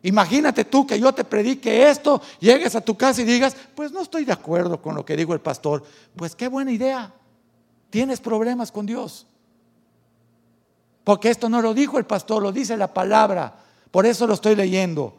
[0.01, 4.01] Imagínate tú que yo te predique esto, llegues a tu casa y digas, pues no
[4.01, 5.83] estoy de acuerdo con lo que dijo el pastor.
[6.15, 7.13] Pues qué buena idea.
[7.89, 9.27] Tienes problemas con Dios.
[11.03, 13.55] Porque esto no lo dijo el pastor, lo dice la palabra.
[13.91, 15.17] Por eso lo estoy leyendo.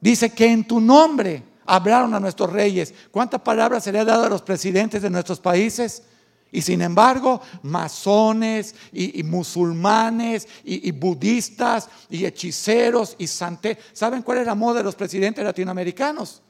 [0.00, 2.92] Dice que en tu nombre hablaron a nuestros reyes.
[3.10, 6.02] ¿Cuántas palabras se le ha dado a los presidentes de nuestros países?
[6.50, 13.78] Y sin embargo, masones y, musulmanes y, budistas y hechiceros y santé.
[13.92, 16.42] ¿Saben cuál es la moda de los presidentes latinoamericanos?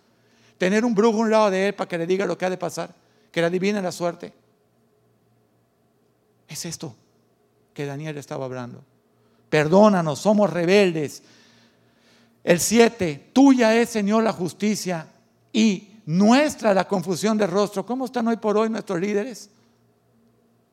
[0.59, 2.51] Tener un brujo a un lado de él para que le diga lo que ha
[2.51, 2.95] de pasar,
[3.31, 4.33] que le adivine la suerte.
[6.57, 6.95] Es esto
[7.75, 8.83] que Daniel estaba hablando.
[9.51, 11.23] Perdónanos, somos rebeldes.
[12.43, 15.07] El 7, tuya es, Señor, la justicia
[15.53, 17.85] y nuestra la confusión de rostro.
[17.85, 19.51] ¿Cómo están hoy por hoy nuestros líderes?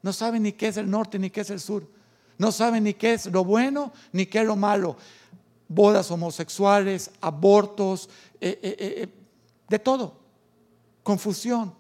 [0.02, 1.86] No saben ni qué es el norte ni qué es el sur.
[2.38, 4.96] No saben ni qué es lo bueno ni qué es lo malo.
[5.68, 8.10] Bodas homosexuales, abortos,
[8.40, 9.10] eh, eh, eh,
[9.68, 10.16] de todo.
[11.04, 11.74] Confusión,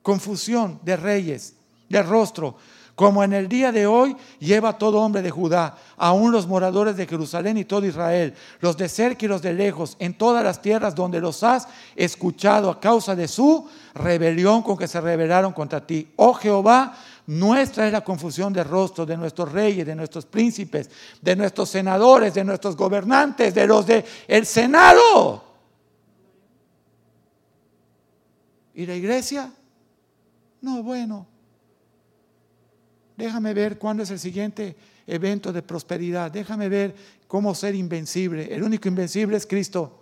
[0.00, 1.54] confusión de reyes,
[1.90, 2.56] de rostro
[2.94, 7.06] como en el día de hoy lleva todo hombre de Judá, aún los moradores de
[7.06, 10.94] Jerusalén y todo Israel, los de cerca y los de lejos, en todas las tierras
[10.94, 16.12] donde los has escuchado a causa de su rebelión con que se rebelaron contra ti.
[16.16, 16.94] Oh Jehová,
[17.26, 20.90] nuestra es la confusión de rostro de nuestros reyes, de nuestros príncipes,
[21.20, 25.44] de nuestros senadores, de nuestros gobernantes, de los del el Senado.
[28.74, 29.52] ¿Y la iglesia?
[30.60, 31.26] No, bueno,
[33.22, 34.74] Déjame ver cuándo es el siguiente
[35.06, 36.28] evento de prosperidad.
[36.28, 36.92] Déjame ver
[37.28, 38.52] cómo ser invencible.
[38.52, 40.00] El único invencible es Cristo.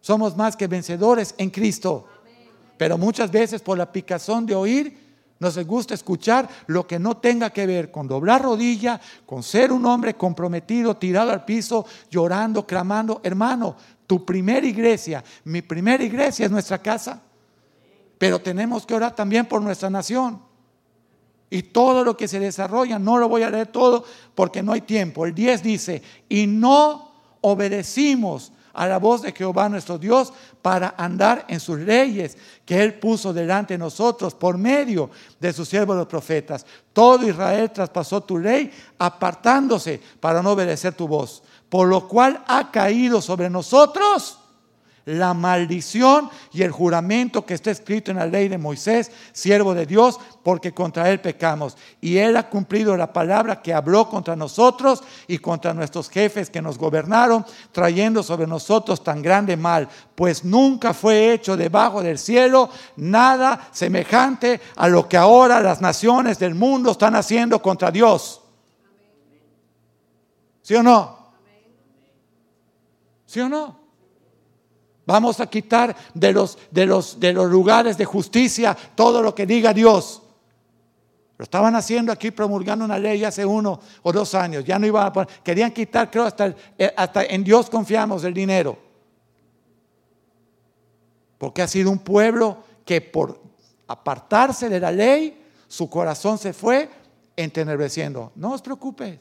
[0.00, 2.08] Somos más que vencedores en Cristo.
[2.78, 4.98] Pero muchas veces por la picazón de oír,
[5.38, 9.84] nos gusta escuchar lo que no tenga que ver con doblar rodilla, con ser un
[9.84, 13.20] hombre comprometido, tirado al piso, llorando, clamando.
[13.22, 13.76] Hermano,
[14.06, 17.20] tu primera iglesia, mi primera iglesia es nuestra casa.
[18.16, 20.55] Pero tenemos que orar también por nuestra nación.
[21.48, 24.80] Y todo lo que se desarrolla, no lo voy a leer todo porque no hay
[24.80, 25.26] tiempo.
[25.26, 31.46] El 10 dice, y no obedecimos a la voz de Jehová nuestro Dios para andar
[31.48, 36.06] en sus leyes que Él puso delante de nosotros por medio de sus siervos los
[36.06, 36.66] profetas.
[36.92, 42.70] Todo Israel traspasó tu ley apartándose para no obedecer tu voz, por lo cual ha
[42.70, 44.40] caído sobre nosotros
[45.06, 49.86] la maldición y el juramento que está escrito en la ley de Moisés, siervo de
[49.86, 51.76] Dios, porque contra él pecamos.
[52.00, 56.60] Y él ha cumplido la palabra que habló contra nosotros y contra nuestros jefes que
[56.60, 62.68] nos gobernaron, trayendo sobre nosotros tan grande mal, pues nunca fue hecho debajo del cielo
[62.96, 68.42] nada semejante a lo que ahora las naciones del mundo están haciendo contra Dios.
[70.62, 71.16] ¿Sí o no?
[73.24, 73.85] ¿Sí o no?
[75.06, 79.46] Vamos a quitar de los, de los, de los lugares de justicia todo lo que
[79.46, 80.22] diga Dios.
[81.38, 84.64] Lo estaban haciendo aquí promulgando una ley hace uno o dos años.
[84.64, 88.34] Ya no iban a poner, querían quitar, creo, hasta, eh, hasta en Dios confiamos el
[88.34, 88.76] dinero.
[91.38, 93.40] Porque ha sido un pueblo que por
[93.86, 96.88] apartarse de la ley, su corazón se fue
[97.36, 98.32] entenebreciendo.
[98.34, 99.20] No os preocupes,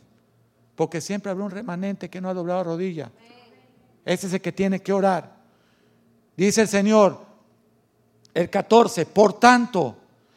[0.76, 3.12] porque siempre habrá un remanente que no ha doblado rodilla.
[4.06, 5.35] Ese es el que tiene que orar.
[6.38, 7.20] Dice el Señor,
[8.34, 9.96] el 14, por tanto,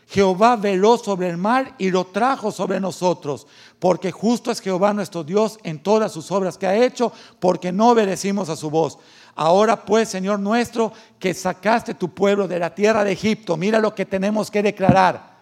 [0.08, 3.46] Jehová veló sobre el mar y lo trajo sobre nosotros,
[3.78, 7.90] porque justo es Jehová nuestro Dios en todas sus obras que ha hecho, porque no
[7.90, 8.98] obedecimos a su voz.
[9.34, 13.94] Ahora pues, Señor nuestro, que sacaste tu pueblo de la tierra de Egipto, mira lo
[13.94, 15.36] que tenemos que declarar.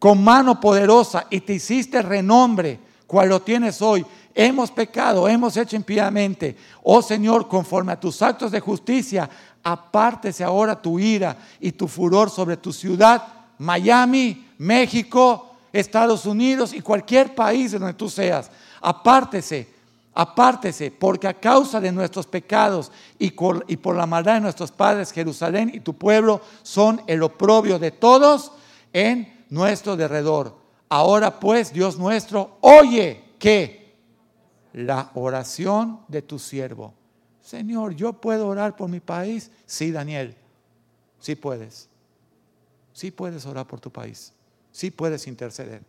[0.00, 4.04] Con mano poderosa y te hiciste renombre, cual lo tienes hoy
[4.34, 6.56] hemos pecado, hemos hecho impiamente.
[6.82, 9.28] Oh Señor, conforme a tus actos de justicia,
[9.62, 13.22] apártese ahora tu ira y tu furor sobre tu ciudad,
[13.58, 18.50] Miami, México, Estados Unidos y cualquier país donde tú seas.
[18.80, 19.68] Apártese,
[20.14, 25.70] apártese, porque a causa de nuestros pecados y por la maldad de nuestros padres, Jerusalén
[25.72, 28.52] y tu pueblo son el oprobio de todos
[28.92, 30.56] en nuestro derredor.
[30.88, 33.83] Ahora pues, Dios nuestro, oye que
[34.74, 36.92] la oración de tu siervo.
[37.40, 39.50] Señor, ¿yo puedo orar por mi país?
[39.66, 40.34] Sí, Daniel,
[41.20, 41.88] sí puedes.
[42.92, 44.32] Sí puedes orar por tu país.
[44.72, 45.82] Sí puedes interceder.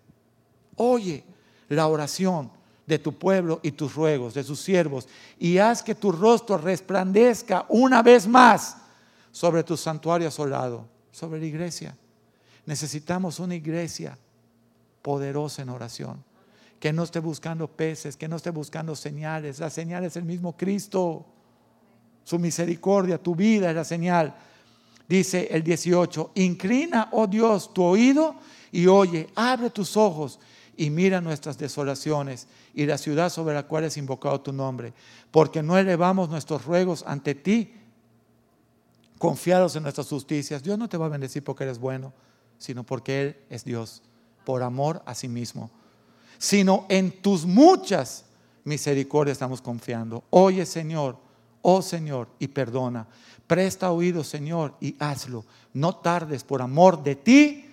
[0.75, 1.23] Oye
[1.69, 2.51] la oración
[2.85, 5.07] de tu pueblo y tus ruegos, de sus siervos,
[5.39, 8.77] y haz que tu rostro resplandezca una vez más
[9.31, 11.97] sobre tu santuario asolado, sobre la iglesia.
[12.67, 14.15] Necesitamos una iglesia
[15.01, 16.34] poderosa en oración
[16.79, 19.59] que no esté buscando peces, que no esté buscando señales.
[19.59, 21.25] La señal es el mismo Cristo.
[22.23, 24.35] Su misericordia, tu vida es la señal.
[25.07, 28.35] Dice el 18, inclina, oh Dios, tu oído
[28.71, 30.39] y oye, abre tus ojos
[30.75, 34.93] y mira nuestras desolaciones y la ciudad sobre la cual es invocado tu nombre,
[35.29, 37.73] porque no elevamos nuestros ruegos ante ti,
[39.19, 40.63] confiados en nuestras justicias.
[40.63, 42.11] Dios no te va a bendecir porque eres bueno,
[42.57, 44.01] sino porque Él es Dios,
[44.43, 45.69] por amor a sí mismo
[46.37, 48.25] sino en tus muchas
[48.63, 50.23] misericordias estamos confiando.
[50.29, 51.17] Oye Señor,
[51.61, 53.07] oh Señor, y perdona.
[53.47, 55.45] Presta oído Señor y hazlo.
[55.73, 57.65] No tardes por amor de ti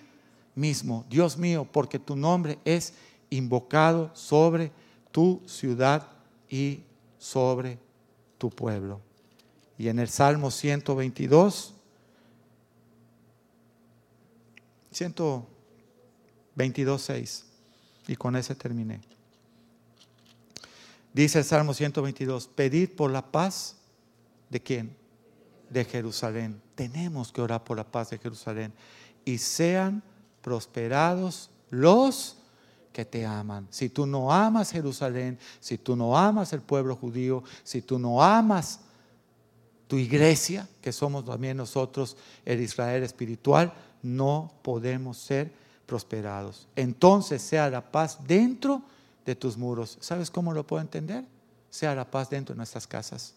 [0.55, 2.93] mismo, Dios mío, porque tu nombre es
[3.29, 4.71] invocado sobre
[5.11, 6.07] tu ciudad
[6.49, 6.81] y
[7.17, 7.79] sobre
[8.37, 9.01] tu pueblo.
[9.77, 11.73] Y en el Salmo 122,
[14.91, 17.45] 122, 6.
[18.07, 19.01] Y con ese terminé.
[21.13, 23.75] Dice el Salmo 122, pedid por la paz
[24.49, 24.95] de quién?
[25.69, 26.61] De Jerusalén.
[26.75, 28.73] Tenemos que orar por la paz de Jerusalén.
[29.23, 30.03] Y sean
[30.41, 32.37] prosperados los
[32.91, 33.67] que te aman.
[33.71, 38.23] Si tú no amas Jerusalén, si tú no amas el pueblo judío, si tú no
[38.23, 38.79] amas
[39.87, 45.51] tu iglesia, que somos también nosotros el Israel espiritual, no podemos ser
[45.93, 46.67] prosperados.
[46.75, 48.81] Entonces sea la paz dentro
[49.27, 49.99] de tus muros.
[50.01, 51.23] ¿Sabes cómo lo puedo entender?
[51.69, 53.35] Sea la paz dentro de nuestras casas.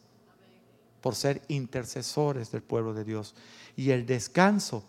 [1.02, 3.34] Por ser intercesores del pueblo de Dios.
[3.76, 4.84] Y el descanso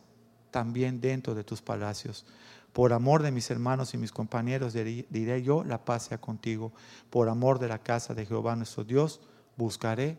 [0.49, 2.26] también dentro de tus palacios.
[2.72, 6.72] Por amor de mis hermanos y mis compañeros diré yo, la paz sea contigo.
[7.09, 9.20] Por amor de la casa de Jehová nuestro Dios,
[9.57, 10.18] buscaré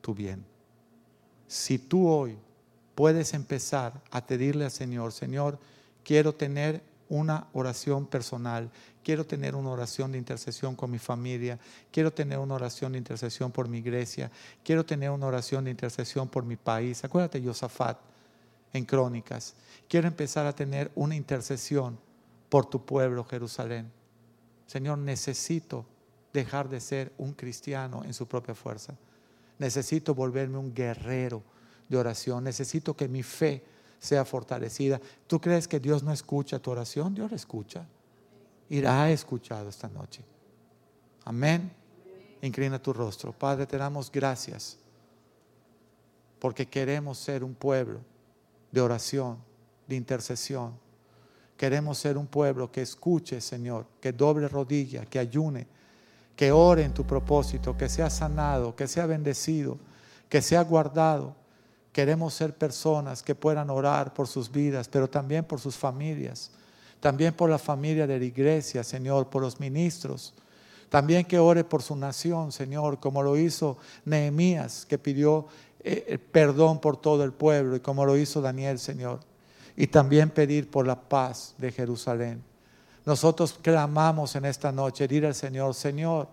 [0.00, 0.44] tu bien.
[1.46, 2.36] Si tú hoy
[2.96, 5.60] puedes empezar a pedirle al Señor, Señor,
[6.02, 8.70] quiero tener una oración personal,
[9.02, 11.58] quiero tener una oración de intercesión con mi familia,
[11.90, 14.30] quiero tener una oración de intercesión por mi iglesia,
[14.62, 17.02] quiero tener una oración de intercesión por mi país.
[17.04, 17.98] Acuérdate, Josafat,
[18.72, 19.54] en Crónicas,
[19.88, 21.98] quiero empezar a tener una intercesión
[22.48, 23.90] por tu pueblo, Jerusalén.
[24.66, 25.86] Señor, necesito
[26.32, 28.94] dejar de ser un cristiano en su propia fuerza.
[29.58, 31.42] Necesito volverme un guerrero
[31.88, 32.44] de oración.
[32.44, 33.64] Necesito que mi fe
[33.98, 35.00] sea fortalecida.
[35.26, 37.14] ¿Tú crees que Dios no escucha tu oración?
[37.14, 37.86] Dios la escucha.
[38.70, 40.22] Irá ha escuchado esta noche.
[41.24, 41.72] Amén.
[42.42, 43.32] Inclina tu rostro.
[43.32, 44.78] Padre, te damos gracias
[46.38, 48.00] porque queremos ser un pueblo
[48.70, 49.38] de oración,
[49.86, 50.72] de intercesión.
[51.56, 55.66] Queremos ser un pueblo que escuche, Señor, que doble rodilla, que ayune,
[56.36, 59.76] que ore en tu propósito, que sea sanado, que sea bendecido,
[60.28, 61.34] que sea guardado.
[61.98, 66.52] Queremos ser personas que puedan orar por sus vidas, pero también por sus familias,
[67.00, 70.32] también por la familia de la iglesia, Señor, por los ministros.
[70.90, 75.48] También que ore por su nación, Señor, como lo hizo Nehemías, que pidió
[75.80, 79.18] eh, perdón por todo el pueblo, y como lo hizo Daniel, Señor.
[79.74, 82.44] Y también pedir por la paz de Jerusalén.
[83.06, 86.28] Nosotros clamamos en esta noche, dir al Señor, Señor,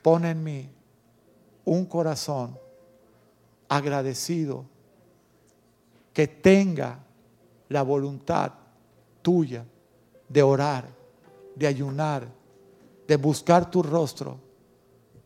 [0.00, 0.70] pon en mí
[1.66, 2.56] un corazón
[3.68, 4.64] agradecido
[6.12, 7.04] que tenga
[7.68, 8.52] la voluntad
[9.22, 9.64] tuya
[10.28, 10.88] de orar,
[11.54, 12.26] de ayunar,
[13.06, 14.38] de buscar tu rostro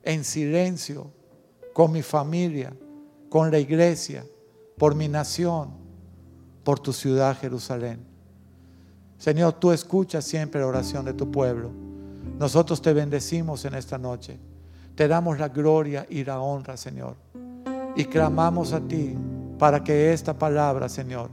[0.02, 1.10] en silencio
[1.72, 2.72] con mi familia,
[3.28, 4.24] con la iglesia,
[4.76, 5.70] por mi nación,
[6.64, 8.00] por tu ciudad Jerusalén.
[9.18, 11.70] Señor, tú escuchas siempre la oración de tu pueblo.
[12.38, 14.38] Nosotros te bendecimos en esta noche.
[14.94, 17.16] Te damos la gloria y la honra, Señor.
[17.96, 19.14] Y clamamos a ti
[19.58, 21.30] para que esta palabra, Señor,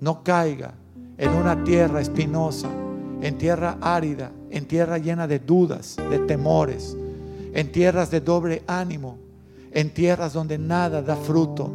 [0.00, 0.74] no caiga
[1.16, 2.68] en una tierra espinosa,
[3.20, 6.96] en tierra árida, en tierra llena de dudas, de temores,
[7.54, 9.18] en tierras de doble ánimo,
[9.72, 11.70] en tierras donde nada da fruto,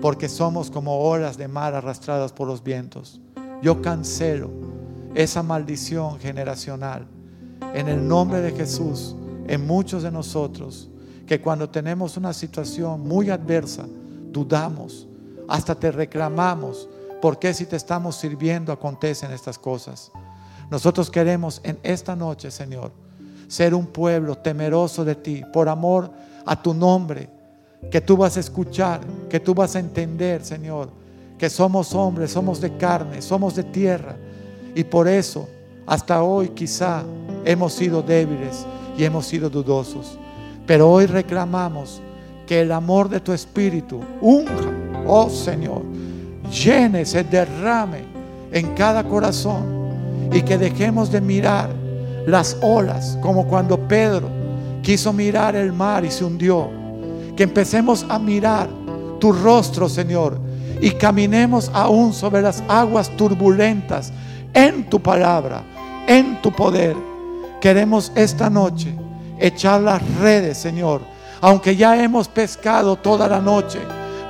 [0.00, 3.20] porque somos como olas de mar arrastradas por los vientos.
[3.62, 4.50] Yo cancelo
[5.14, 7.06] esa maldición generacional.
[7.74, 9.16] En el nombre de Jesús,
[9.46, 10.90] en muchos de nosotros,
[11.30, 13.86] que cuando tenemos una situación muy adversa,
[14.32, 15.06] dudamos,
[15.46, 16.88] hasta te reclamamos,
[17.22, 20.10] ¿por qué si te estamos sirviendo acontecen estas cosas?
[20.72, 22.90] Nosotros queremos en esta noche, Señor,
[23.46, 26.10] ser un pueblo temeroso de ti, por amor
[26.44, 27.30] a tu nombre,
[27.92, 30.90] que tú vas a escuchar, que tú vas a entender, Señor,
[31.38, 34.16] que somos hombres, somos de carne, somos de tierra
[34.74, 35.48] y por eso,
[35.86, 37.04] hasta hoy quizá
[37.44, 38.66] hemos sido débiles
[38.98, 40.18] y hemos sido dudosos.
[40.70, 42.00] Pero hoy reclamamos
[42.46, 44.70] que el amor de tu Espíritu unja,
[45.04, 45.82] oh Señor,
[46.48, 48.04] llene, se derrame
[48.52, 51.70] en cada corazón y que dejemos de mirar
[52.24, 54.28] las olas como cuando Pedro
[54.80, 56.70] quiso mirar el mar y se hundió.
[57.36, 58.68] Que empecemos a mirar
[59.18, 60.38] tu rostro, Señor,
[60.80, 64.12] y caminemos aún sobre las aguas turbulentas
[64.54, 65.64] en tu palabra,
[66.06, 66.94] en tu poder.
[67.60, 68.99] Queremos esta noche
[69.40, 71.00] echar las redes, Señor,
[71.40, 73.80] aunque ya hemos pescado toda la noche,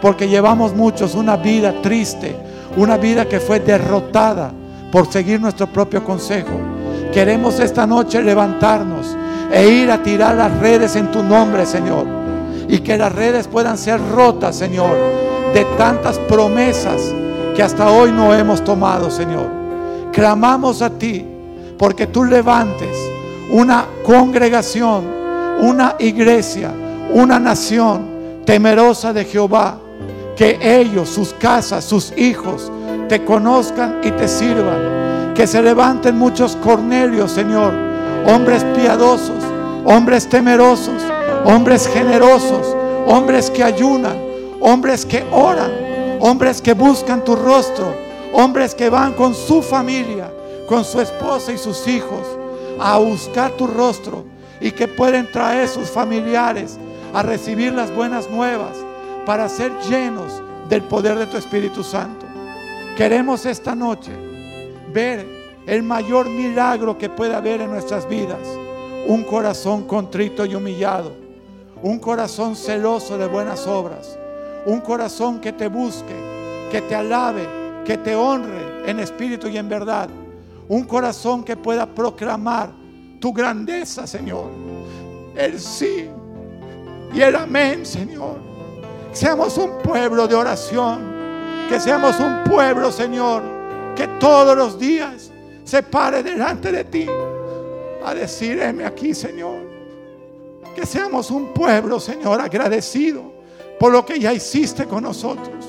[0.01, 2.37] porque llevamos muchos una vida triste,
[2.77, 4.53] una vida que fue derrotada
[4.91, 6.53] por seguir nuestro propio consejo.
[7.13, 9.17] Queremos esta noche levantarnos
[9.53, 12.07] e ir a tirar las redes en tu nombre, Señor.
[12.69, 14.97] Y que las redes puedan ser rotas, Señor,
[15.53, 17.03] de tantas promesas
[17.57, 19.49] que hasta hoy no hemos tomado, Señor.
[20.13, 21.27] Clamamos a ti
[21.77, 23.10] porque tú levantes
[23.51, 25.05] una congregación,
[25.61, 26.73] una iglesia,
[27.13, 29.79] una nación temerosa de Jehová.
[30.37, 32.73] Que ellos, sus casas, sus hijos,
[33.09, 35.35] te conozcan y te sirvan.
[35.35, 37.75] Que se levanten muchos Cornelios, Señor.
[38.27, 39.45] Hombres piadosos,
[39.85, 41.03] hombres temerosos,
[41.45, 42.75] hombres generosos,
[43.07, 44.17] hombres que ayunan,
[44.61, 45.71] hombres que oran,
[46.21, 50.31] hombres que buscan tu rostro Hombres que van con su familia,
[50.69, 52.40] con su esposa y sus hijos
[52.81, 54.25] a buscar tu rostro
[54.61, 56.79] y que pueden traer sus familiares
[57.13, 58.77] a recibir las buenas nuevas
[59.27, 62.27] para ser llenos del poder de tu Espíritu Santo.
[62.97, 64.13] Queremos esta noche
[64.93, 65.27] ver
[65.67, 68.41] el mayor milagro que puede haber en nuestras vidas.
[69.07, 71.13] Un corazón contrito y humillado.
[71.83, 74.19] Un corazón celoso de buenas obras.
[74.67, 76.15] Un corazón que te busque,
[76.71, 77.47] que te alabe,
[77.85, 80.09] que te honre en espíritu y en verdad.
[80.71, 82.71] Un corazón que pueda proclamar
[83.19, 84.51] tu grandeza, Señor.
[85.35, 86.09] El sí
[87.13, 88.37] y el amén, Señor.
[89.11, 91.11] Seamos un pueblo de oración.
[91.69, 93.43] Que seamos un pueblo, Señor,
[93.97, 95.33] que todos los días
[95.65, 97.07] se pare delante de ti
[98.05, 99.59] a decir, heme aquí, Señor.
[100.77, 103.33] Que seamos un pueblo, Señor, agradecido
[103.81, 105.67] por lo que ya hiciste con nosotros.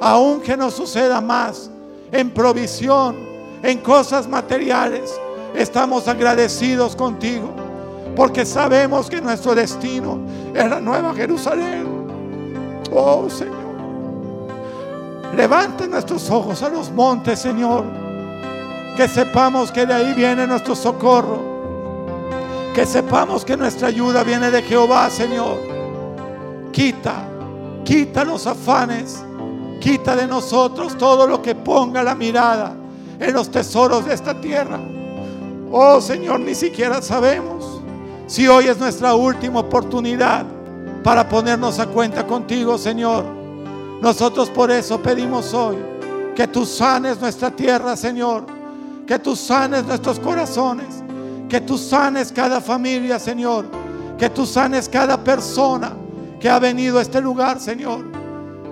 [0.00, 1.68] Aun que no suceda más
[2.12, 3.35] en provisión,
[3.66, 5.12] en cosas materiales,
[5.54, 7.50] estamos agradecidos contigo.
[8.14, 10.20] Porque sabemos que nuestro destino
[10.54, 11.84] es la nueva Jerusalén.
[12.94, 13.66] Oh Señor.
[15.36, 17.84] Levanta nuestros ojos a los montes, Señor.
[18.96, 21.40] Que sepamos que de ahí viene nuestro socorro.
[22.72, 25.58] Que sepamos que nuestra ayuda viene de Jehová, Señor.
[26.72, 27.24] Quita,
[27.84, 29.24] quita los afanes.
[29.80, 32.85] Quita de nosotros todo lo que ponga la mirada
[33.18, 34.78] en los tesoros de esta tierra.
[35.70, 37.82] Oh Señor, ni siquiera sabemos
[38.26, 40.44] si hoy es nuestra última oportunidad
[41.02, 43.24] para ponernos a cuenta contigo, Señor.
[44.00, 45.76] Nosotros por eso pedimos hoy
[46.34, 48.44] que tú sanes nuestra tierra, Señor.
[49.06, 51.02] Que tú sanes nuestros corazones.
[51.48, 53.64] Que tú sanes cada familia, Señor.
[54.18, 55.92] Que tú sanes cada persona
[56.38, 58.04] que ha venido a este lugar, Señor.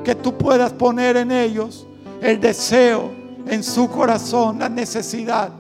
[0.05, 1.87] Que tú puedas poner en ellos
[2.21, 3.11] el deseo,
[3.47, 5.51] en su corazón, la necesidad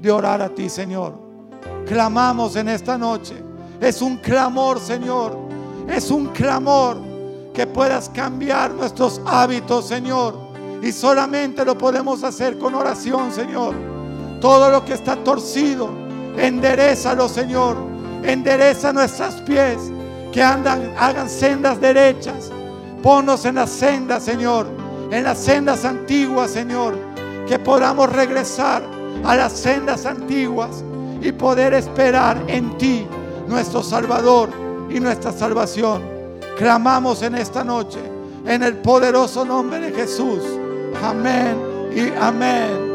[0.00, 1.14] de orar a ti, Señor.
[1.86, 3.34] Clamamos en esta noche.
[3.80, 5.36] Es un clamor, Señor.
[5.88, 6.98] Es un clamor
[7.52, 10.36] que puedas cambiar nuestros hábitos, Señor.
[10.82, 13.74] Y solamente lo podemos hacer con oración, Señor.
[14.40, 15.90] Todo lo que está torcido,
[16.36, 17.76] enderezalo, Señor.
[18.24, 19.78] Endereza nuestros pies,
[20.32, 22.50] que andan, hagan sendas derechas.
[23.02, 24.66] Ponnos en las sendas, Señor.
[25.10, 27.11] En las sendas antiguas, Señor.
[27.52, 28.82] Que podamos regresar
[29.26, 30.82] a las sendas antiguas
[31.20, 33.06] y poder esperar en ti,
[33.46, 34.48] nuestro Salvador
[34.88, 36.02] y nuestra salvación.
[36.56, 37.98] Clamamos en esta noche
[38.46, 40.42] en el poderoso nombre de Jesús.
[41.02, 41.58] Amén
[41.94, 42.91] y amén.